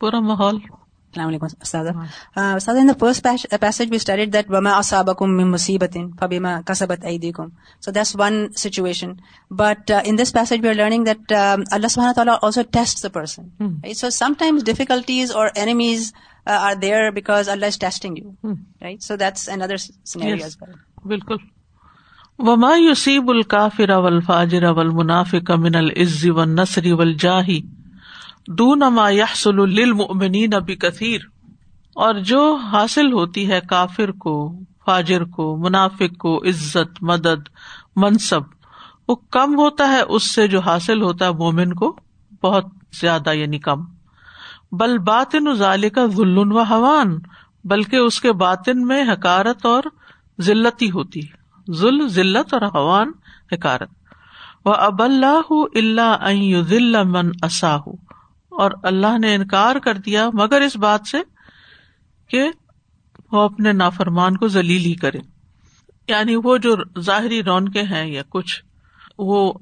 [0.00, 0.58] پورا ماحول۔
[1.08, 1.90] السلام علیکم استاذہ۔
[2.56, 3.26] استاذہ in the first
[3.60, 7.48] passage we studied that وما اصابکم من مصیبت فبما کسبت ایدیکم
[7.82, 9.12] so that's one situation
[9.50, 13.92] but in this passage we are learning that Allah سبحانہ تعالی also test the person
[13.94, 16.12] so sometimes difficulties اور enemies
[16.46, 20.42] are there because Allah is testing you right so that's as well
[21.04, 21.36] بالکل
[22.38, 27.56] وما يصيب الكافر والفاجر والمنافق من العز والنصر والجاه
[28.48, 31.18] دون ما يحصل للمؤمنين بكثير
[31.94, 34.52] اور جو حاصل ہوتی ہے کافر کو،
[34.84, 37.48] فاجر کو، منافق کو، عزت، مدد،
[37.96, 38.42] منصب،
[39.08, 41.96] وہ کم ہوتا ہے اس سے جو حاصل ہوتا ہے مومن کو
[42.42, 42.64] بہت
[43.00, 43.84] زیادہ یعنی کم۔
[44.72, 47.18] بل باطن ظال کا ذلن و حوان،
[47.64, 49.82] بلکہ اس کے باطن میں حکارت اور
[50.40, 51.20] ذلتی ہوتی
[51.70, 53.12] ذل، ذلت اور حوان،
[53.52, 53.90] حکارت۔
[54.64, 57.82] وہ اب اللہ اللہ ذل من اصاہ
[58.58, 61.18] اور اللہ نے انکار کر دیا مگر اس بات سے
[62.28, 62.50] کہ
[63.32, 65.18] وہ اپنے نافرمان کو ذلیل ہی کرے۔
[66.08, 68.62] یعنی وہ جو ظاہری رونقیں ہیں یا کچھ،
[69.18, 69.52] وہ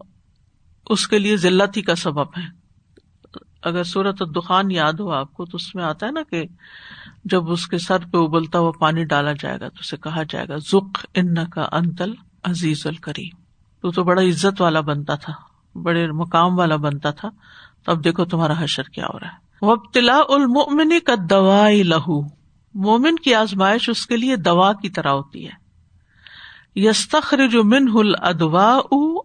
[0.90, 2.66] اس کے لیے ذلت ہی کا سبب ہے
[3.62, 6.44] اگر صورت دخان یاد ہو آپ کو، تو اس میں آتا ہے نا کہ
[7.24, 10.48] جب اس کے سر پہ ابلتا ہوا پانی ڈالا جائے گا تو اسے کہا جائے
[10.48, 12.12] گا زخ ان کا انتل
[12.44, 13.42] عزیز الکریم۔
[13.80, 15.32] تو تو بڑا عزت والا بنتا تھا،
[15.82, 17.28] بڑے مقام والا بنتا تھا۔
[17.86, 22.22] تو اب دیکھو تمہارا حشر کیا ہو رہا ہے۔ وبتلا المنی کا دوا لہو
[22.74, 25.66] مومن کی آزمائش اس کے لیے دوا کی طرح ہوتی ہے۔
[26.76, 28.80] یستخر جو من ہل ادوا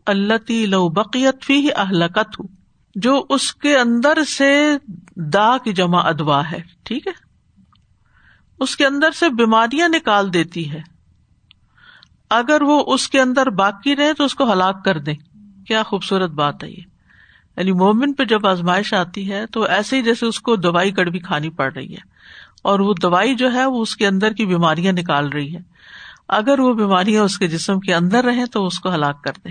[0.05, 2.41] اللہ لو بقیت فی اہلکت
[2.95, 4.77] جو اس کے اندر سے
[5.15, 7.11] دا کی جمع ادوا ہے، ٹھیک ہے؟
[8.59, 10.81] اس کے اندر سے بیماریاں نکال دیتی ہے۔
[12.29, 15.13] اگر وہ اس کے اندر باقی رہے تو اس کو ہلاک کر دے
[15.67, 16.90] کیا خوبصورت بات ہے یہ۔
[17.57, 21.19] یعنی مومن پہ جب آزمائش آتی ہے تو ایسے ہی جیسے اس کو دوائی کڑوی
[21.19, 22.09] کھانی پڑ رہی ہے
[22.61, 25.59] اور وہ دوائی جو ہے وہ اس کے اندر کی بیماریاں نکال رہی ہے۔
[26.27, 29.49] اگر وہ بیماریاں اس کے جسم کے اندر رہیں تو اس کو ہلاک کر دے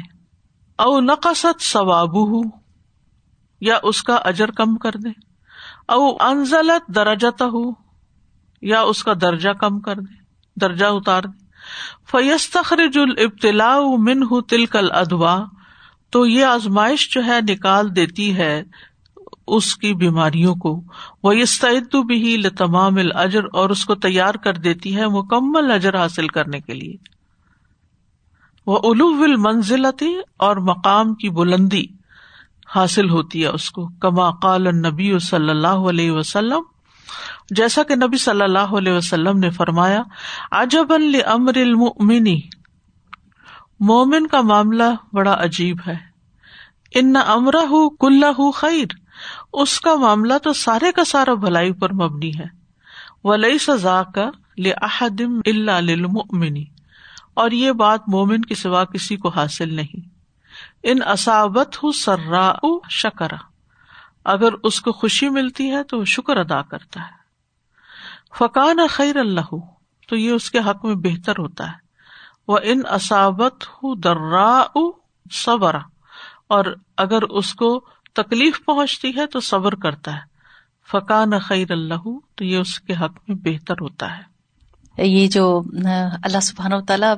[0.79, 2.17] او نقصت ثواب
[3.61, 5.09] یا اس کا اجر کم کر دے
[5.89, 7.71] او انزلت درجت ہو
[8.63, 10.15] یا اس کا درجہ کم کر دے
[10.61, 11.39] درجہ اتار دے
[12.11, 15.45] فیستخرج الابتلاء منہ تلک الادوا
[16.11, 18.63] تو یہ آزمائش جو ہے نکال دیتی ہے
[19.47, 20.83] اس کی بیماریوں کو۔
[21.23, 26.29] وہ استعد بھی لتمام الجر اور اس کو تیار کر دیتی ہے مکمل اجر حاصل
[26.29, 26.97] کرنے کے لیے۔
[28.67, 31.85] وہ الو المنزلتی اور مقام کی بلندی
[32.75, 36.61] حاصل ہوتی ہے اس کو۔ کما قال نبی صلی اللہ علیہ وسلم۔
[37.51, 40.03] جیسا کہ نبی صلی اللہ علیہ وسلم نے فرمایا
[40.53, 40.93] عجب
[41.27, 41.59] امر
[43.81, 45.97] مومن کا معاملہ بڑا عجیب ہے۔
[46.95, 48.87] ان امرا ہُ کلّا خیر۔
[49.53, 52.47] اس کا معاملہ تو سارے کا سارا بھلائی پر مبنی ہے۔
[53.25, 56.61] ولی سزا کا لحدم اللہ
[57.35, 60.09] اور یہ بات مومن کے سوا کسی کو حاصل نہیں۔
[60.83, 62.53] ان اصابت ہوں سرا
[62.91, 63.37] شکرا
[64.25, 67.21] اگر اس کو خوشی ملتی ہے تو وہ شکر ادا کرتا ہے۔
[68.39, 69.57] فقان خیر اللہ
[70.09, 71.80] تو یہ اس کے حق میں بہتر ہوتا ہے۔
[72.51, 73.65] وہ ان اصابت
[74.05, 74.63] درا
[75.33, 75.77] صبر
[76.49, 76.65] اور
[76.97, 77.85] اگر اس کو
[78.15, 80.21] تکلیف پہنچتی ہے تو صبر کرتا ہے۔
[80.91, 84.30] فقان خیر اللہ تو یہ اس کے حق میں بہتر ہوتا ہے۔
[85.01, 85.63] یہ جو
[86.23, 87.15] اللہ سبحانہ و تعالیٰ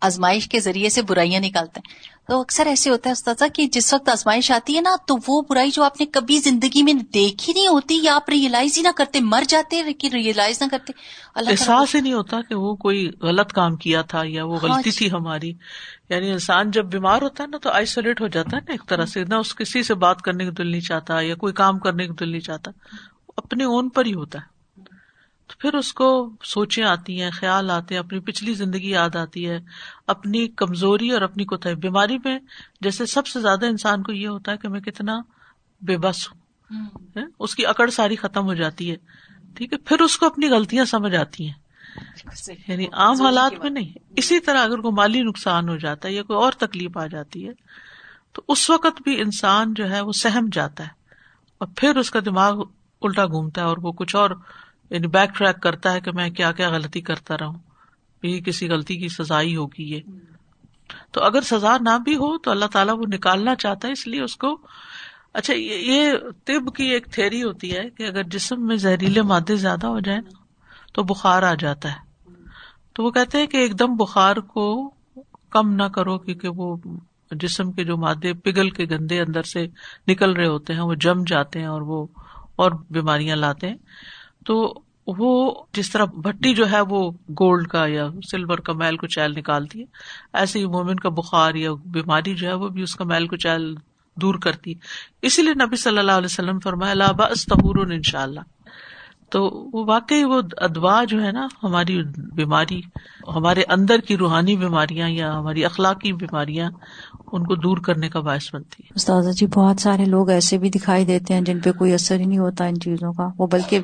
[0.00, 3.94] آزمائش کے ذریعے سے برائیاں نکالتے ہیں۔ تو اکثر ایسے ہوتا ہے استاذہ کہ جس
[3.94, 7.52] وقت آزمائش آتی ہے نا تو وہ برائی جو آپ نے کبھی زندگی میں دیکھی
[7.52, 10.92] نہیں ہوتی یا آپ ریئلائز ہی نہ کرتے مر جاتے لیکن ریئلائز نہ کرتے۔
[11.36, 14.90] احساس ہی نہیں ہوتا کہ وہ کوئی غلط کام کیا تھا یا وہ ہاں غلطی
[14.90, 15.52] جی۔ تھی ہماری۔
[16.08, 19.06] یعنی انسان جب بیمار ہوتا ہے نا تو آئسولیٹ ہو جاتا ہے نا ایک طرح
[19.06, 22.06] سے۔ نہ اس کسی سے بات کرنے کو دل نہیں چاہتا یا کوئی کام کرنے
[22.06, 22.70] کو دل نہیں چاہتا۔
[23.36, 24.55] اپنے اون پر ہی ہوتا ہے۔
[25.46, 29.50] تو پھر اس کو سوچیں آتی ہیں خیال آتے ہیں اپنی پچھلی زندگی یاد آتی
[29.50, 29.58] ہے
[30.06, 32.38] اپنی کمزوری اور اپنی کوتا بیماری میں
[32.80, 35.20] جیسے سب سے زیادہ انسان کو یہ ہوتا ہے کہ میں کتنا
[35.82, 36.36] بے بس ہوں۔
[37.38, 38.96] اس کی اکڑ ساری ختم ہو جاتی ہے۔
[39.54, 41.54] ٹھیک ہے پھر اس کو اپنی غلطیاں سمجھ آتی ہیں۔
[42.68, 46.22] یعنی عام حالات میں نہیں۔ اسی طرح اگر کوئی مالی نقصان ہو جاتا ہے یا
[46.22, 47.52] کوئی اور تکلیف آ جاتی ہے
[48.32, 50.88] تو اس وقت بھی انسان جو ہے وہ سہم جاتا ہے
[51.58, 52.62] اور پھر اس کا دماغ
[53.02, 54.30] الٹا گھومتا ہے اور وہ کچھ اور
[54.90, 57.58] یعنی بیک ٹریک کرتا ہے کہ میں کیا کیا غلطی کرتا رہا ہوں۔
[58.22, 60.00] یہ کسی غلطی کی سزا ہی ہوگی یہ۔
[61.12, 64.22] تو اگر سزا نہ بھی ہو تو اللہ تعالیٰ وہ نکالنا چاہتا ہے، اس لیے
[64.22, 64.60] اس کو۔
[65.32, 66.12] اچھا یہ
[66.44, 70.18] طب کی ایک تھیری ہوتی ہے کہ اگر جسم میں زہریلے مادے زیادہ ہو جائے
[70.18, 70.30] نا،
[70.92, 72.30] تو بخار آ جاتا ہے۔
[72.92, 74.94] تو وہ کہتے ہیں کہ ایک دم بخار کو
[75.50, 76.76] کم نہ کرو کیونکہ وہ
[77.30, 79.66] جسم کے جو مادے پگل کے گندے اندر سے
[80.08, 82.06] نکل رہے ہوتے ہیں، وہ جم جاتے ہیں اور وہ
[82.56, 83.76] اور بیماریاں لاتے ہیں۔
[84.46, 84.74] تو
[85.06, 89.30] وہ جس طرح بھٹی جو ہے وہ گولڈ کا یا سلور کا میل کو چیل
[89.30, 89.84] نکالتی ہے،
[90.32, 93.36] ایسے ہی مومن کا بخار یا بیماری جو ہے وہ بھی اس کا میل کو
[93.36, 93.74] چیل
[94.16, 94.78] دور کرتی ہے۔
[95.22, 98.40] اسی لیے نبی صلی اللہ علیہ وسلم فرمایا لابا استہور ان شاء اللہ
[99.30, 99.42] تو
[99.72, 102.02] وہ واقعی وہ ادوا جو ہے نا، ہماری
[102.34, 102.80] بیماری،
[103.36, 106.70] ہمارے اندر کی روحانی بیماریاں یا ہماری اخلاقی بیماریاں
[107.32, 110.70] ان کو دور کرنے کا باعث بنتی ہے۔ استاذہ جی بہت سارے لوگ ایسے بھی
[110.70, 113.80] دکھائی دیتے ہیں جن پہ کوئی اثر ہی نہیں ہوتا ان چیزوں کا۔ وہ بلکہ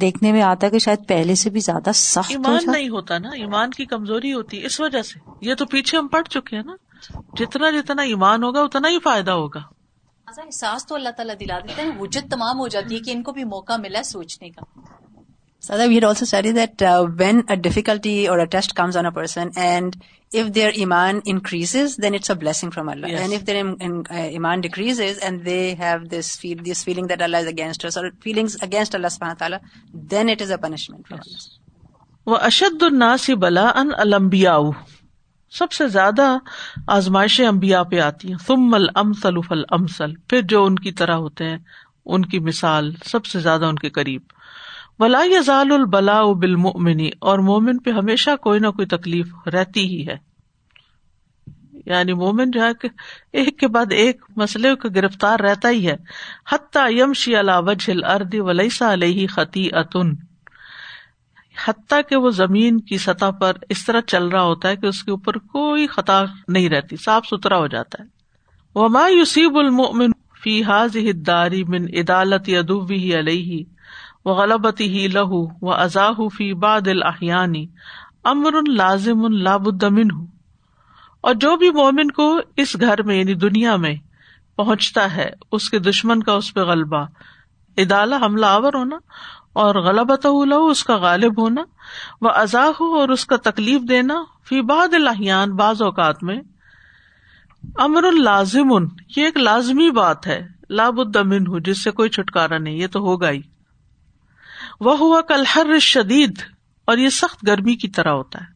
[0.00, 2.88] دیکھنے میں آتا ہے کہ شاید پہلے سے بھی زیادہ سخت ہو ایمان جاتا نہیں
[2.88, 6.22] ہوتا نا ایمان کی کمزوری ہوتی ہے۔ اس وجہ سے یہ تو پیچھے ہم پڑ
[6.22, 6.76] چکے ہیں نا۔
[7.38, 9.60] جتنا جتنا ایمان ہوگا اتنا ہی فائدہ ہوگا۔
[10.26, 13.22] ایسا احساس تو اللہ تعالیٰ دلا دیتا ہے وجود تمام ہو جاتی ہے کہ ان
[13.22, 14.91] کو بھی موقع ملا سوچنے کا۔
[15.62, 19.06] Sada, we had also studied that uh, when a difficulty or a test comes on
[19.06, 19.96] a person, and
[20.32, 23.08] if their iman increases, then it's a blessing from Allah.
[23.08, 23.20] Yes.
[23.20, 27.06] And if their im- in, uh, iman decreases, and they have this feel, this feeling
[27.06, 29.60] that Allah is against us, or feelings against Allah subhanahu wa ta'ala,
[29.94, 31.42] then it is a punishment from Allah.
[32.26, 33.30] وہ اشد الناس
[33.74, 34.58] ان المبیا
[35.52, 36.38] سب سے زیادہ
[36.86, 41.58] آزمائشیں انبیاء پہ آتی ہیں ثم الامثل فالامثل پھر جو ان کی طرح ہوتے ہیں
[42.04, 44.22] ان کی مثال سب سے زیادہ ان کے قریب
[44.98, 50.16] ولا یزال البلاء بالمؤمن اور مومن پہ ہمیشہ کوئی نہ کوئی تکلیف رہتی ہی ہے۔
[51.86, 52.88] یعنی مومن جو ہے کہ
[53.32, 55.96] ایک کے بعد ایک مسئلے کا گرفتار رہتا ہی ہے۔
[56.52, 60.12] حتیٰ یمشی علی وجہ الارض ولیسا علیہ خطیئتن
[61.68, 65.02] حتیٰ کہ وہ زمین کی سطح پر اس طرح چل رہا ہوتا ہے کہ اس
[65.02, 68.08] کے اوپر کوئی خطا نہیں رہتی، صاف ستھرا ہو جاتا ہے۔
[68.74, 70.10] وما یوسیب المؤمن
[70.42, 73.64] فی هذه الدار من عدالت ادوه علیہ
[74.24, 77.52] و غلبتی ہی لہو و ازاہ فی بعد الاحیان
[78.24, 80.24] امر لازم لابد منہ
[81.20, 83.94] اور جو بھی مومن کو اس گھر میں یعنی دنیا میں
[84.56, 87.06] پہنچتا ہے، اس کے دشمن کا اس پہ غلبہ۔
[87.76, 88.96] ادالہ حملہ آور ہونا
[89.52, 91.62] اور غلبت لہو اس کا غالب ہونا۔
[92.20, 94.14] وہ ازاح اور اس کا تکلیف دینا
[94.48, 96.40] فی بعد الاحیان بعض اوقات میں۔
[97.76, 98.72] امر لازم،
[99.16, 103.00] یہ ایک لازمی بات ہے لاب الدمن ہوں جس سے کوئی چھٹکارا نہیں، یہ تو
[103.00, 103.51] ہوگا ہی۔
[104.80, 106.38] وہ ہوا کل ہر شدید
[106.84, 108.46] اور یہ سخت گرمی کی طرح ہوتا ہے۔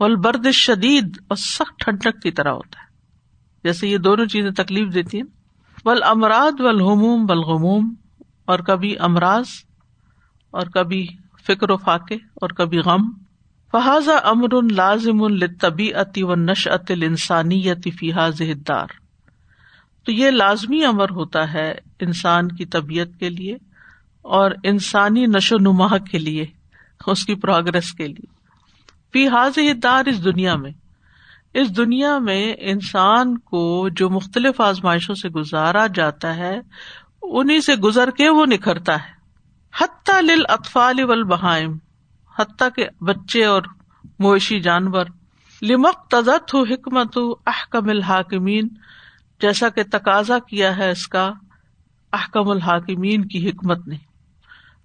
[0.00, 2.86] والبرد شدید اور سخت ٹھنڈک کی طرح ہوتا ہے۔
[3.64, 5.26] جیسے یہ دونوں چیزیں تکلیف دیتی ہیں۔
[5.84, 7.94] ول امراد والہموم والغموم،
[8.44, 9.46] اور کبھی امراض،
[10.50, 11.06] اور کبھی
[11.46, 13.10] فکر و فاقے اور کبھی غم۔
[13.72, 18.86] فہذا امر لازم للطبیعت والنشأۃ الانسانیت فی هذه الدار۔
[20.04, 23.56] تو یہ لازمی امر ہوتا ہے انسان کی طبیعت کے لیے۔
[24.28, 26.46] اور انسانی نشو و نما کے لیے،
[27.06, 28.26] اس کی پروگرس کے لیے۔
[29.12, 30.70] فی حاضر دار اس دنیا میں۔
[31.54, 36.60] اس دنیا میں انسان کو جو مختلف آزمائشوں سے گزارا جاتا ہے
[37.22, 39.16] انہیں سے گزر کے وہ نکھرتا ہے۔
[39.80, 41.78] حتیٰ لل اطفال والبہائم،
[42.38, 43.62] حتیٰ کے بچے اور
[44.18, 45.06] مویشی جانور۔
[45.62, 48.68] لمک تزت ہو حکمت احکم الحاکمین،
[49.40, 51.32] جیسا کہ تقاضا کیا ہے اس کا،
[52.12, 53.96] احکم الحاکمین کی حکمت نے۔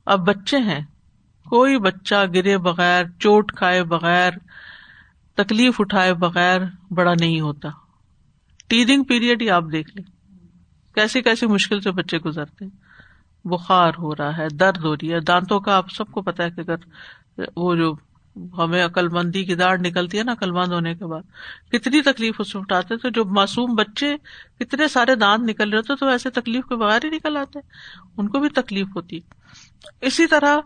[0.06, 0.86] اب بچے ہیں۔
[1.49, 4.32] کوئی بچہ گرے بغیر، چوٹ کھائے بغیر،
[5.36, 7.70] تکلیف اٹھائے بغیر بڑا نہیں ہوتا۔
[8.68, 10.06] ٹیدنگ پیریڈ ہی آپ دیکھ لیں۔
[10.95, 12.91] کیسی کیسی مشکل سے بچے گزرتے ہیں۔
[13.47, 16.49] بخار ہو رہا ہے، درد ہو رہی ہے۔ دانتوں کا آپ سب کو پتا ہے
[16.49, 16.76] کہ اگر
[17.56, 17.95] وہ جو
[18.36, 21.22] ہمیں عقل مندی کی داڑ نکلتی ہے نا عقل مند ہونے کے بعد۔
[21.72, 24.16] کتنی تکلیف اس میں اٹھاتے تو جو معصوم بچے
[24.60, 27.60] کتنے سارے دانت نکل رہے تھے تو ایسے تکلیف کے بغیر ہی نکل آتے
[28.18, 29.20] ان کو بھی تکلیف ہوتی۔
[30.02, 30.58] اسی طرح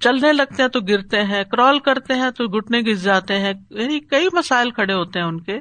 [0.00, 4.00] چلنے لگتے ہیں تو گرتے ہیں، کرال کرتے ہیں تو گٹنے گر جاتے ہیں۔ یعنی
[4.00, 5.58] کئی مسائل کھڑے ہوتے ہیں ان کے۔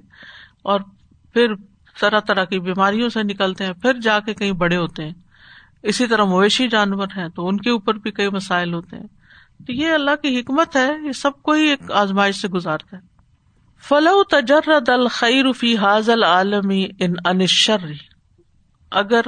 [0.64, 0.80] اور
[1.34, 1.54] پھر
[2.02, 5.14] طرح طرح کی بیماریوں سے نکلتے ہیں، پھر جا کے کہیں بڑے ہوتے ہیں۔
[5.84, 9.08] اسی طرح مویشی جانور ہیں تو ان کے اوپر بھی کئی مسائل ہوتے ہیں۔
[9.68, 13.14] تو یہ اللہ کی حکمت ہے، یہ سب کو ہی ایک آزمائش سے گزارتا ہے۔
[13.88, 17.78] فلو تجرد الخیر فی حاضل عالمی ان انشر
[18.92, 19.22] اگر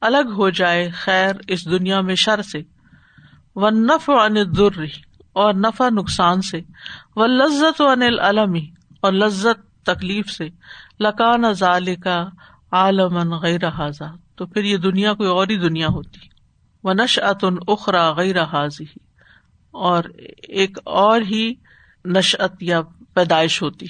[0.00, 2.62] الگ ہو جائے خیر اس دنیا میں شر سے۔
[3.56, 4.82] و نف ان در
[5.32, 6.60] اور نفع نقصان سے۔
[7.16, 8.70] و لذت و العلمی
[9.00, 10.48] اور لذت تکلیف سے۔
[11.00, 12.26] لکان ظال کا
[12.72, 16.20] عالم غیر حاضہ تو پھر یہ دنیا کوئی اور ہی دنیا ہوتی۔
[16.84, 18.84] و نش اتن اخرا غیر حاضی
[19.74, 20.04] اور
[20.48, 21.54] ایک اور ہی
[22.04, 22.80] نشعت یا
[23.14, 23.86] پیدائش ہوتی۔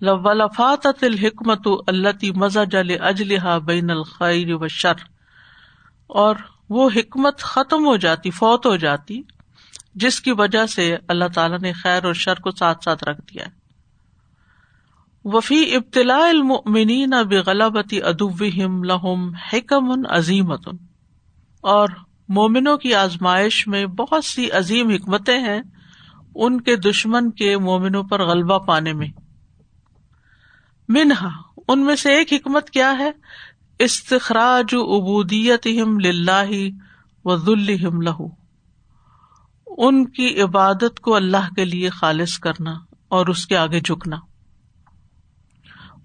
[0.00, 2.60] لفات الحکمت اللہ مزہ
[3.00, 4.94] اجلحا بین الخیر و شر۔
[6.06, 6.36] اور
[6.70, 9.22] وہ حکمت ختم ہو جاتی، فوت ہو جاتی،
[9.94, 13.44] جس کی وجہ سے اللہ تعالیٰ نے خیر اور شر کو ساتھ ساتھ رکھ دیا
[15.24, 20.68] وفی ابتلا المؤمنین بغلبتی ادوہم لہم حکم عظیمت۔
[21.60, 21.88] اور
[22.28, 25.62] مومنوں کی آزمائش میں بہت سی عظیم حکمتیں ہیں
[26.34, 29.08] ان کے دشمن کے مومنوں پر غلبہ پانے میں۔
[30.88, 31.30] منہا،
[31.68, 33.10] ان میں سے ایک حکمت کیا ہے؟
[33.78, 35.66] استخراج ابودیت
[36.02, 36.50] لاہ
[37.24, 38.28] و ذلہم لہو
[39.66, 42.74] ان کی عبادت کو اللہ کے لیے خالص کرنا
[43.08, 44.16] اور اس کے آگے جھکنا۔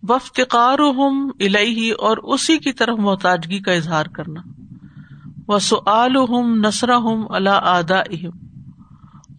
[0.03, 4.60] وفتقار ہم الہی اور اسی کی طرف محتاجگی کا اظہار کرنا۔
[5.51, 7.99] و سعال ہم نسرا ہم اللہ آدا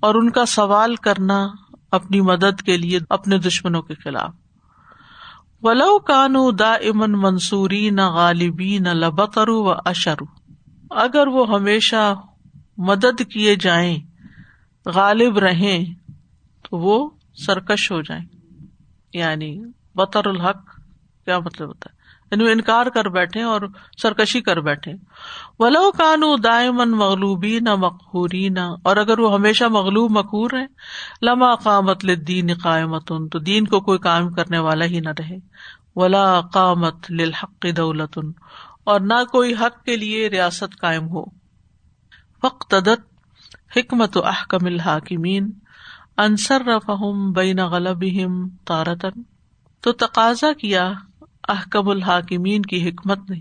[0.01, 1.49] اور ان کا سوال کرنا
[1.91, 4.31] اپنی مدد کے لیے اپنے دشمنوں کے خلاف۔
[5.63, 10.25] ولو کانو دا امن منصوری نہ غالبی نہ لبترو و اشرو
[10.91, 12.15] اگر وہ ہمیشہ
[12.79, 13.99] مدد کیے جائیں،
[14.87, 15.95] غالب رہیں،
[16.63, 17.11] تو وہ
[17.47, 18.27] سرکش ہو جائیں۔
[19.13, 20.81] یعنی بطر الحق،
[21.25, 22.02] کیا مطلب ہوتا ہے؟
[22.33, 23.61] یعنی انکار کر بیٹھے اور
[24.03, 24.93] سرکشی کر بیٹھے۔
[25.59, 30.67] ولو کانو دائمن مغلوبی نہ مقہوری نہ اور اگر وہ ہمیشہ مغلوب مقہور ہے
[31.23, 35.37] لما قامت لدین قائمت تو دین کو کوئی کام کرنے والا ہی نہ رہے۔
[35.97, 38.19] ولا قامت للحق دولت
[38.85, 41.25] اور نہ کوئی حق کے لیے ریاست قائم ہو۔
[42.43, 42.75] فقت
[43.77, 45.51] حکمت احکم الحاکمین
[46.17, 49.23] انصر رفہم بین غلبہم تارتن
[49.81, 50.93] تو تقاضا کیا
[51.49, 53.37] احکم الحاکمین کی حکمت نے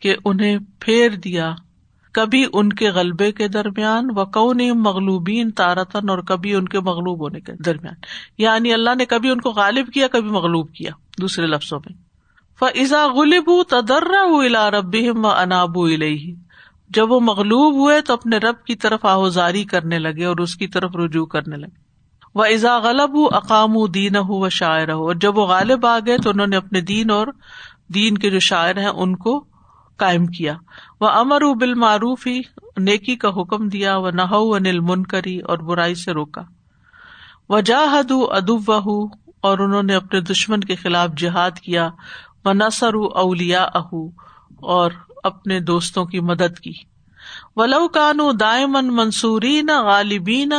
[0.00, 1.54] کہ انہیں پھیر دیا۔
[2.12, 7.40] کبھی ان کے غلبے کے درمیان و مغلوبین تارتن اور کبھی ان کے مغلوب ہونے
[7.40, 7.94] کے درمیان۔
[8.38, 12.10] یعنی اللہ نے کبھی ان کو غالب کیا، کبھی مغلوب کیا، دوسرے لفظوں میں۔
[12.60, 16.34] فضا غلب تدرا الا رب و اناب الہی
[16.88, 20.66] جب وہ مغلوب ہوئے تو اپنے رب کی طرف آہوزاری کرنے لگے اور اس کی
[20.66, 21.89] طرف رجوع کرنے لگے۔
[22.34, 26.18] وہ ازا غلب اقام دین ہو و شاعر ہو اور جب وہ غالب آ گئے
[26.18, 27.26] تو انہوں نے اپنے دین اور
[27.94, 29.44] دین کے جو شاعر ہیں ان کو
[29.96, 30.54] قائم کیا۔
[31.00, 32.40] وہ امر بال معروف ہی
[32.76, 34.22] نیکی کا حکم دیا۔ وہ نہ
[34.80, 36.42] من کری اور برائی سے روکا۔
[37.48, 38.72] وہ جاہد ادب
[39.40, 41.88] اور انہوں نے اپنے دشمن کے خلاف جہاد کیا۔
[42.44, 43.94] وہ نسر اولیا اہ
[44.62, 44.90] اور
[45.24, 46.72] اپنے دوستوں کی مدد کی۔
[47.56, 50.52] ولو کانو دائمن منصوری نہ غالبین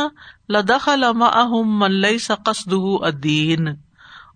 [0.48, 3.68] لدخل معهم من ليس قصده الدین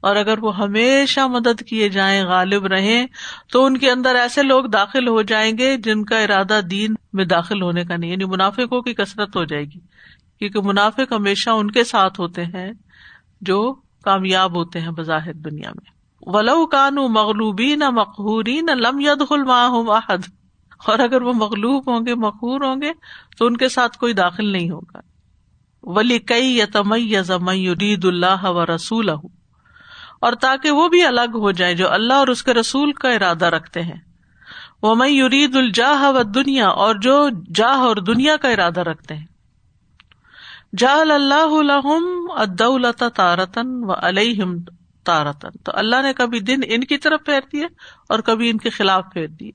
[0.00, 3.06] اور اگر وہ ہمیشہ مدد کیے جائیں، غالب رہیں،
[3.52, 7.24] تو ان کے اندر ایسے لوگ داخل ہو جائیں گے جن کا ارادہ دین میں
[7.24, 9.78] داخل ہونے کا نہیں یعنی منافقوں کی کثرت ہو جائے گی۔
[10.38, 12.72] کیونکہ منافق ہمیشہ ان کے ساتھ ہوتے ہیں
[13.40, 19.22] جو کامیاب ہوتے ہیں بظاہر دنیا میں۔ ولو کانو مغلوبی نہ مقہوری نہ لم ید
[19.30, 20.18] معهم احد
[20.86, 22.92] اور اگر وہ مغلوب ہوں گے، مقہور ہوں گے،
[23.38, 25.00] تو ان کے ساتھ کوئی داخل نہیں ہوگا۔
[25.86, 29.10] ولی کئی یا تم یرید اللہ و رسول
[30.20, 33.44] اور تاکہ وہ بھی الگ ہو جائے جو اللہ اور اس کے رسول کا ارادہ
[33.44, 34.00] رکھتے ہیں۔
[34.82, 39.26] وہ میں یرید الجاہ و دنیا اور جو جاہ اور دنیا کا ارادہ رکھتے ہیں۔
[40.76, 41.88] جاہ اللہ
[42.36, 44.56] ادولت تارتن و علیہم
[45.04, 47.64] تارتن تو اللہ نے کبھی دن ان کی طرف پھیر دیے
[48.08, 49.50] اور کبھی ان کے خلاف پھیر دیے۔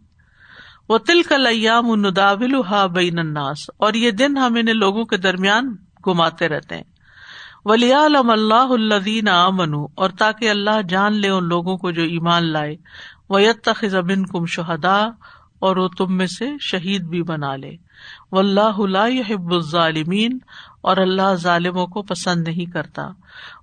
[0.89, 2.55] وہ تل کل ایام نداول
[2.93, 5.75] بین الناس۔ اور یہ دن ہم انہیں لوگوں کے درمیان
[6.07, 6.83] گماتے رہتے ہیں۔
[7.65, 12.43] ولی علم اللہ الدین امن اور تاکہ اللہ جان لے ان لوگوں کو جو ایمان
[12.43, 12.75] لائے۔
[13.29, 15.09] ویت تخن کم شہدا
[15.59, 17.75] اور وہ تم میں سے شہید بھی بنا لے۔
[18.31, 20.37] و اللہ يحب الظالمین
[20.81, 23.09] اور اللہ ظالموں کو پسند نہیں کرتا۔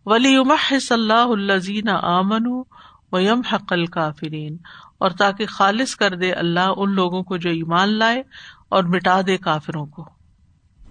[0.07, 0.36] ولی
[0.80, 2.62] صلی اللہ الزین آمن
[3.12, 4.57] ویم حق الکافرین
[4.99, 8.22] اور تاکہ خالص کر دے اللہ ان لوگوں کو جو ایمان لائے
[8.68, 10.17] اور مٹا دے کافروں کو۔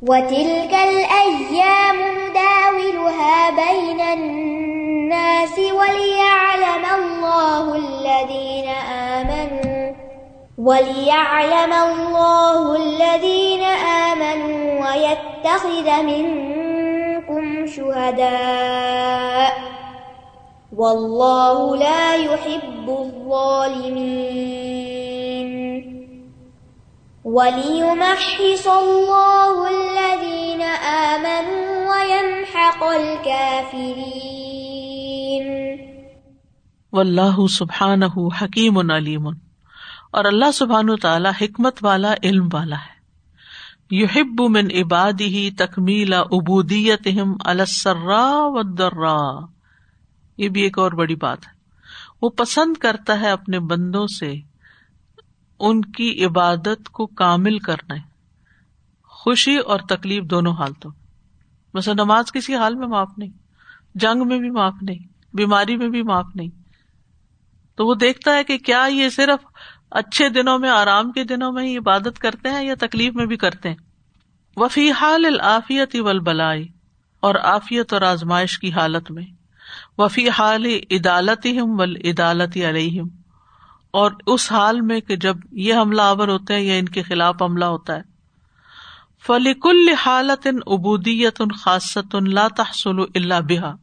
[0.02, 9.94] وَتِلْكَ الْأَيَّامُ نُدَاوِلُهَا بَيْنَ النَّاسِ وَلِيَعْلَمَ اللَّهُ الَّذِينَ آمَنُوا،
[10.58, 19.54] وَلِيَعْلَمَ اللَّهُ الَّذِينَ آمَنُوا وَيَتَّخِذَ مِنكُمْ شُهَدَاءَ.
[20.78, 24.08] وَاللَّهُ لَا يُحِبُّ الظَّالِمِينَ.
[27.30, 34.04] وَلِيُمَحِّصَ اللَّهُ الَّذِينَ آمَنُوا وَيَمْحَقَ الْكَافِرِينَ.
[36.92, 38.06] واللہ سبحانہ
[38.42, 39.28] حکیم علیم.
[40.12, 42.98] اور اللہ سبحان تعالی حکمت والا، علم والا ہے.
[43.96, 49.18] یحب من عباده تکمیل عبودیتہم السرا والضرا
[50.38, 51.52] یہ بھی ایک اور بڑی بات ہے.
[52.22, 54.47] وہ پسند کرتا ہے اپنے بندوں سے
[55.60, 58.02] ان کی عبادت کو کامل کرنا ہے۔
[59.04, 60.92] خوشی اور تکلیف دونوں حالتوں
[61.74, 63.30] بس نماز کسی حال میں معاف نہیں،
[63.96, 65.00] جنگ میں بھی معاف نہیں،
[65.34, 66.50] بیماری میں بھی معاف نہیں۔
[67.76, 69.46] تو وہ دیکھتا ہے کہ کیا یہ صرف
[69.92, 73.38] اچھے دنوں میں، آرام کے دنوں میں ہی عبادت کرتے ہیں یا تکلیف میں بھی
[73.38, 73.76] کرتے ہیں۔
[74.56, 76.68] وفی حال العافیت ول بلائی
[77.20, 79.26] اور آفیت اور آزمائش کی حالت میں۔
[79.98, 83.08] وفی حال عدالت ول عدالت علیہم۔
[83.92, 87.42] اور اس حال میں کہ جب یہ حملہ آور ہوتے ہیں یا ان کے خلاف
[87.42, 88.02] حملہ ہوتا ہے۔
[89.26, 89.68] فلیک
[90.06, 92.48] حالت ان ابودیت ان خاصت ان لا
[93.16, 93.74] اللہ بحا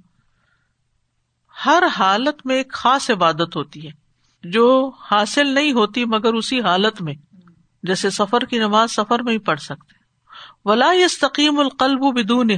[1.66, 4.04] ہر حالت میں ایک خاص عبادت ہوتی ہے۔
[4.44, 7.14] جو حاصل نہیں ہوتی مگر اسی حالت میں،
[7.82, 9.94] جیسے سفر کی نماز سفر میں ہی پڑھ سکتے
[10.64, 12.50] ولا یستقیم القلب بدون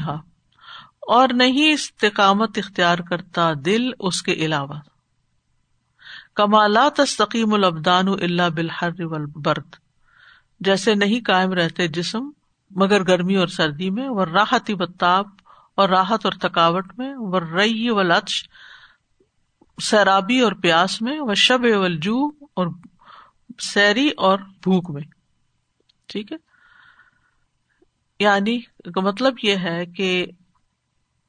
[1.08, 4.74] اور نہیں استقامت اختیار کرتا دل اس کے علاوہ۔
[6.36, 9.76] کمالا تستقیم الابدان اللہ بالحر والبرد۔
[10.60, 12.30] جیسے نہیں قائم رہتے جسم،
[12.70, 15.26] مگر گرمی اور سردی میں وہ راحتی بتاب
[15.74, 18.48] اور راحت اور تھکاوٹ میں وہ رئی و لچ
[19.82, 22.66] سیرابی اور پیاس میں وہ شب والجو اور
[23.58, 25.02] سیری اور بھوک میں۔
[26.06, 26.36] ٹھیک ہے؟
[28.20, 28.60] یعنی
[28.96, 30.26] مطلب یہ ہے کہ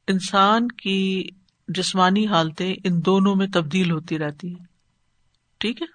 [0.07, 1.29] انسان کی
[1.67, 4.66] جسمانی حالتیں ان دونوں میں تبدیل ہوتی رہتی ہے
[5.57, 5.87] ٹھیک ہے؟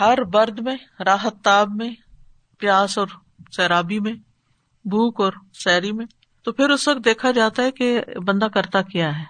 [0.00, 1.90] ہر برد میں، راحت تاب میں،
[2.58, 3.06] پیاس اور
[3.56, 4.12] سیرابی میں،
[4.84, 6.06] بھوک اور سیری میں۔
[6.44, 9.24] تو پھر اس وقت دیکھا جاتا ہے کہ بندہ کرتا کیا ہے؟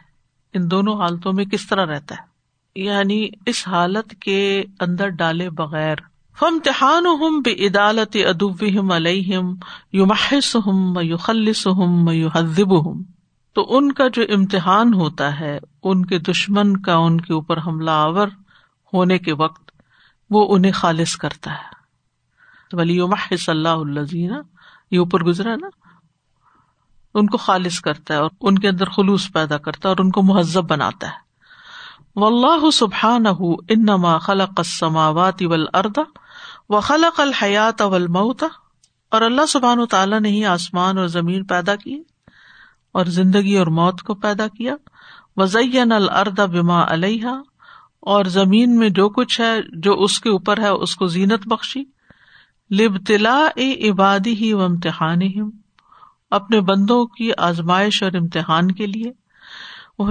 [0.54, 2.38] ان دونوں حالتوں میں کس طرح رہتا ہے؟
[2.82, 5.96] یعنی اس حالت کے اندر ڈالے بغیر۔
[6.38, 9.54] فمتحان ہم بے عدالت ادب علیہم
[9.92, 13.02] یو محس ہم یو خلص ہم یو حزب ہم
[13.52, 17.90] تو ان کا جو امتحان ہوتا ہے، ان کے دشمن کا ان کے اوپر حملہ
[17.90, 18.28] آور
[18.92, 19.70] ہونے کے وقت
[20.30, 21.78] وہ انہیں خالص کرتا ہے۔
[22.72, 23.00] ولی
[23.46, 24.32] اللہ الزین
[24.90, 25.68] یہ اوپر گزرا نا،
[27.14, 30.10] ان کو خالص کرتا ہے اور ان کے اندر خلوص پیدا کرتا ہے اور ان
[30.10, 31.28] کو مہذب بناتا ہے۔
[32.16, 33.24] و اللہ سبحان
[33.68, 35.98] انما خلق السماوات والارض
[36.68, 38.44] و خلق الحیات والموت
[39.10, 42.02] اور اللہ سبحان تعالیٰ نے ہی آسمان اور زمین پیدا کی
[42.92, 44.74] اور زندگی اور موت کو پیدا کیا۔
[45.36, 47.26] وزین الارض بما علیہ
[48.00, 51.84] اور زمین میں جو کچھ ہے، جو اس کے اوپر ہے، اس کو زینت بخشی۔
[52.70, 53.48] لبتلا
[53.90, 55.18] عبادی ہی و امتحان
[56.30, 59.12] اپنے بندوں کی آزمائش اور امتحان کے لیے۔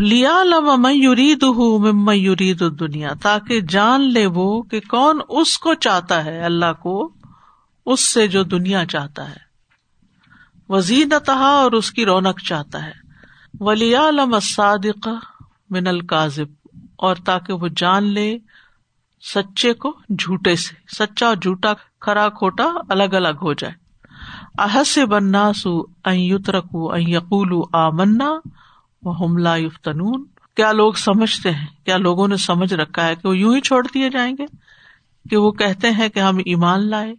[0.01, 6.25] لیا لما یورید ہوں یورید دنیا تاکہ جان لے وہ کہ کون اس کو چاہتا
[6.25, 7.13] ہے، اللہ کو
[7.85, 9.47] اس سے جو دنیا چاہتا ہے۔
[10.69, 12.91] وزیر اور اس کی رونق چاہتا ہے۔
[13.59, 15.07] ولیا لم صادق
[15.69, 16.56] من القاضب
[16.97, 18.37] اور تاکہ وہ جان لے
[19.35, 23.73] سچے کو جھوٹے سے۔ سچا اور جھوٹا کھرا کھوٹا الگ الگ ہو جائے۔
[24.57, 26.49] احس بننا سو ات
[26.93, 28.31] یقول آ منا
[29.03, 30.25] وہ حملہ یفتنون۔
[30.55, 33.87] کیا لوگ سمجھتے ہیں؟ کیا لوگوں نے سمجھ رکھا ہے کہ وہ یوں ہی چھوڑ
[33.93, 34.45] دیے جائیں گے؟
[35.29, 37.13] کہ وہ کہتے ہیں کہ ہم ایمان لائے،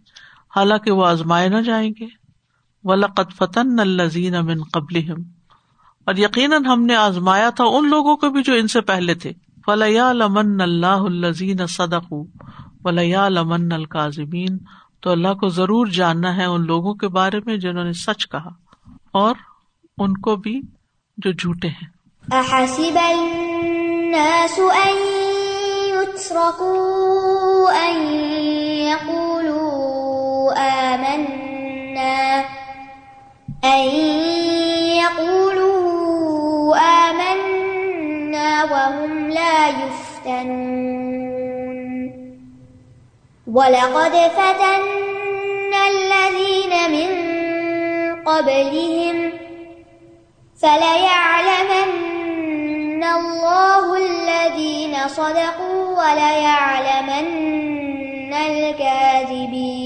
[0.55, 2.07] حالانکہ وہ آزمائے نہ جائیں گے۔
[2.83, 5.11] ولقت فتن الزین امن قبل
[6.05, 9.33] اور یقیناً ہم نے آزمایا تھا ان لوگوں کو بھی جو ان سے پہلے تھے۔
[9.69, 12.13] فلیا لمن اللہ الزین صدق
[12.85, 14.57] ولیا لمن القاظمین
[15.01, 18.49] تو اللہ کو ضرور جاننا ہے ان لوگوں کے بارے میں جنہوں نے سچ کہا
[19.11, 19.35] اور
[19.97, 20.61] ان کو بھی
[21.17, 21.87] جو جھوٹے ہیں۔
[22.27, 24.97] احسب الناس ان
[25.89, 27.97] يتركوا ان
[28.81, 32.41] يقولوا آمنا
[33.63, 34.08] ان
[39.49, 41.09] وهم يفتنون.
[43.47, 47.09] ولقد فتنا الذين من
[48.29, 49.15] قبلهم
[50.61, 51.91] فليعلمن
[53.03, 57.27] الله الذين صدقوا وليعلمن
[58.33, 59.79] الكاذبين.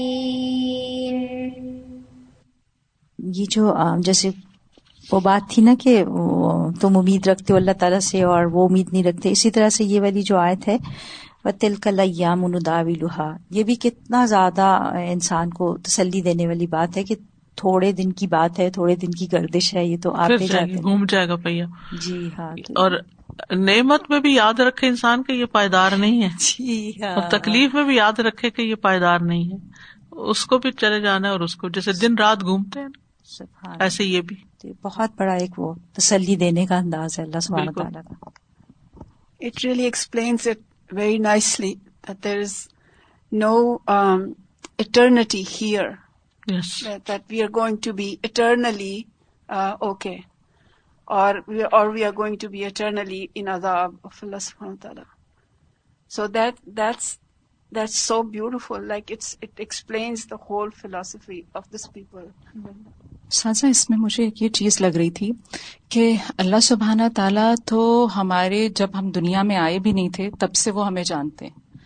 [3.36, 3.64] یہ جو
[4.00, 4.28] جیسے
[5.12, 6.04] وہ بات تھی نا کہ
[6.80, 9.84] تم امید رکھتے ہو اللہ تعالیٰ سے اور وہ امید نہیں رکھتے۔ اسی طرح سے
[9.84, 10.76] یہ والی جو آیت ہے
[11.44, 16.96] وہ تل کلیام نداوی لوہا یہ بھی کتنا زیادہ انسان کو تسلی دینے والی بات
[16.96, 17.14] ہے کہ
[17.56, 20.14] تھوڑے دن کی بات ہے تھوڑے دن کی گردش ہے یہ تو
[20.46, 21.66] جاتے گھوم جائے گا پہیا
[22.00, 22.90] جی ہاں اور
[23.50, 26.28] نعمت میں بھی یاد رکھے انسان کے یہ پائیدار نہیں ہے۔
[26.58, 29.56] جی ہاں۔ اور تکلیف میں بھی یاد رکھے کہ یہ پائیدار نہیں ہے۔
[30.10, 32.88] اس کو بھی چلے جانا ہے اور اس کو جیسے دن رات گھومتے ہیں
[33.80, 37.70] ایسے یہ بھی۔ جی، بہت بڑا ایک وہ تسلی دینے کا انداز ہے اللہ سبحانہ
[37.70, 38.30] تعالیٰ کا۔
[39.40, 41.72] It really explains it very nicely
[42.22, 42.54] there is
[43.32, 43.56] no
[44.78, 45.90] eternity here
[47.08, 48.96] that we are going to be eternally
[49.80, 50.16] okay
[51.08, 51.86] اور we are
[52.16, 55.04] going to be eternally in عذاب آف اللہ سبحانہ تعالیٰ
[56.10, 57.16] so that that's
[57.72, 62.26] that's so beautiful like it's it explains the whole philosophy of this people
[63.24, 65.30] the سازا اس میں مجھے ایک یہ چیز لگ رہی تھی
[65.88, 70.54] کہ اللہ سبحانہ تعالیٰ تو ہمارے جب ہم دنیا میں آئے بھی نہیں تھے، تب
[70.54, 71.76] سے وہ ہمیں جانتے ہیں۔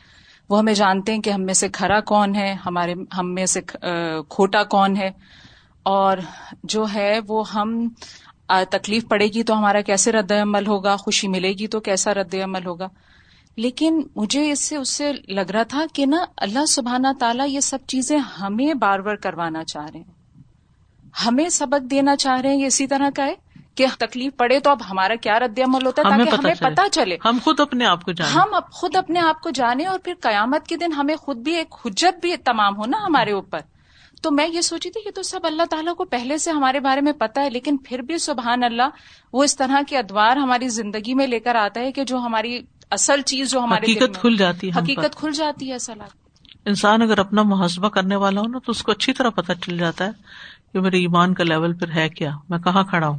[0.49, 3.61] وہ ہمیں جانتے ہیں کہ ہم میں سے کھرا کون ہے، ہمارے، ہم میں سے
[4.29, 5.11] کھوٹا کون ہے۔
[5.83, 6.19] اور
[6.63, 7.89] جو ہے وہ ہم
[8.71, 12.35] تکلیف پڑے گی تو ہمارا کیسے رد عمل ہوگا، خوشی ملے گی تو کیسا رد
[12.35, 12.89] عمل ہوگا۔
[13.57, 17.61] لیکن مجھے اس سے اس سے لگ رہا تھا کہ نا، اللہ سبحانہ تعالیٰ یہ
[17.61, 20.18] سب چیزیں ہمیں بار بار کروانا چاہ رہے ہیں۔
[21.27, 23.35] ہمیں سبق دینا چاہ رہے ہیں یہ اسی طرح کا ہے
[23.75, 26.83] کہ تکلیف پڑے تو اب ہمارا کیا رد عمل ہوتا ہے ہمیں تاکہ ہمیں۔ پتا
[26.93, 30.15] چلے ہم خود اپنے آپ کو جانیں ہم خود اپنے آپ کو جانے اور پھر
[30.21, 33.59] قیامت کے دن ہمیں خود بھی ایک حجت بھی تمام ہو نا ہمارے اوپر
[34.23, 37.01] تو میں یہ سوچی تھی کہ تو سب اللہ تعالیٰ کو پہلے سے ہمارے بارے
[37.01, 38.89] میں پتا ہے لیکن پھر بھی سبحان اللہ
[39.33, 42.61] وہ اس طرح کے ادوار ہماری زندگی میں لے کر آتا ہے کہ جو ہماری
[42.91, 45.93] اصل چیز جو ہمارے دل حقیقت کھل جاتی ہے۔ حقیقت کھل جاتی ہے اصل
[46.65, 49.79] انسان اگر اپنا محاسبہ کرنے والا ہو نا تو اس کو اچھی طرح پتہ چل
[49.79, 50.11] جاتا ہے
[50.73, 53.19] کہ میرے ایمان کا لیول پھر ہے کیا؟ میں کہاں کھڑا ہوں؟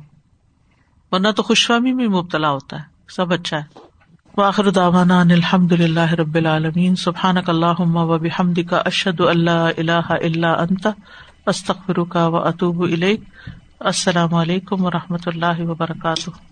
[1.11, 3.63] ورنہ تو خوش فہمی میں مبتلا ہوتا ہے، سب اچھا ہے۔
[4.37, 10.07] واخر دعوانا ان الحمد للہ رب العالمین، سبحانک اللہم و بحمدک، اشہد ان لا الہ
[10.09, 10.87] الا انت،
[11.45, 13.21] استغفرک و اتوب الیک۔
[13.79, 16.48] السلام علیکم و رحمۃ اللہ وبرکاتہ۔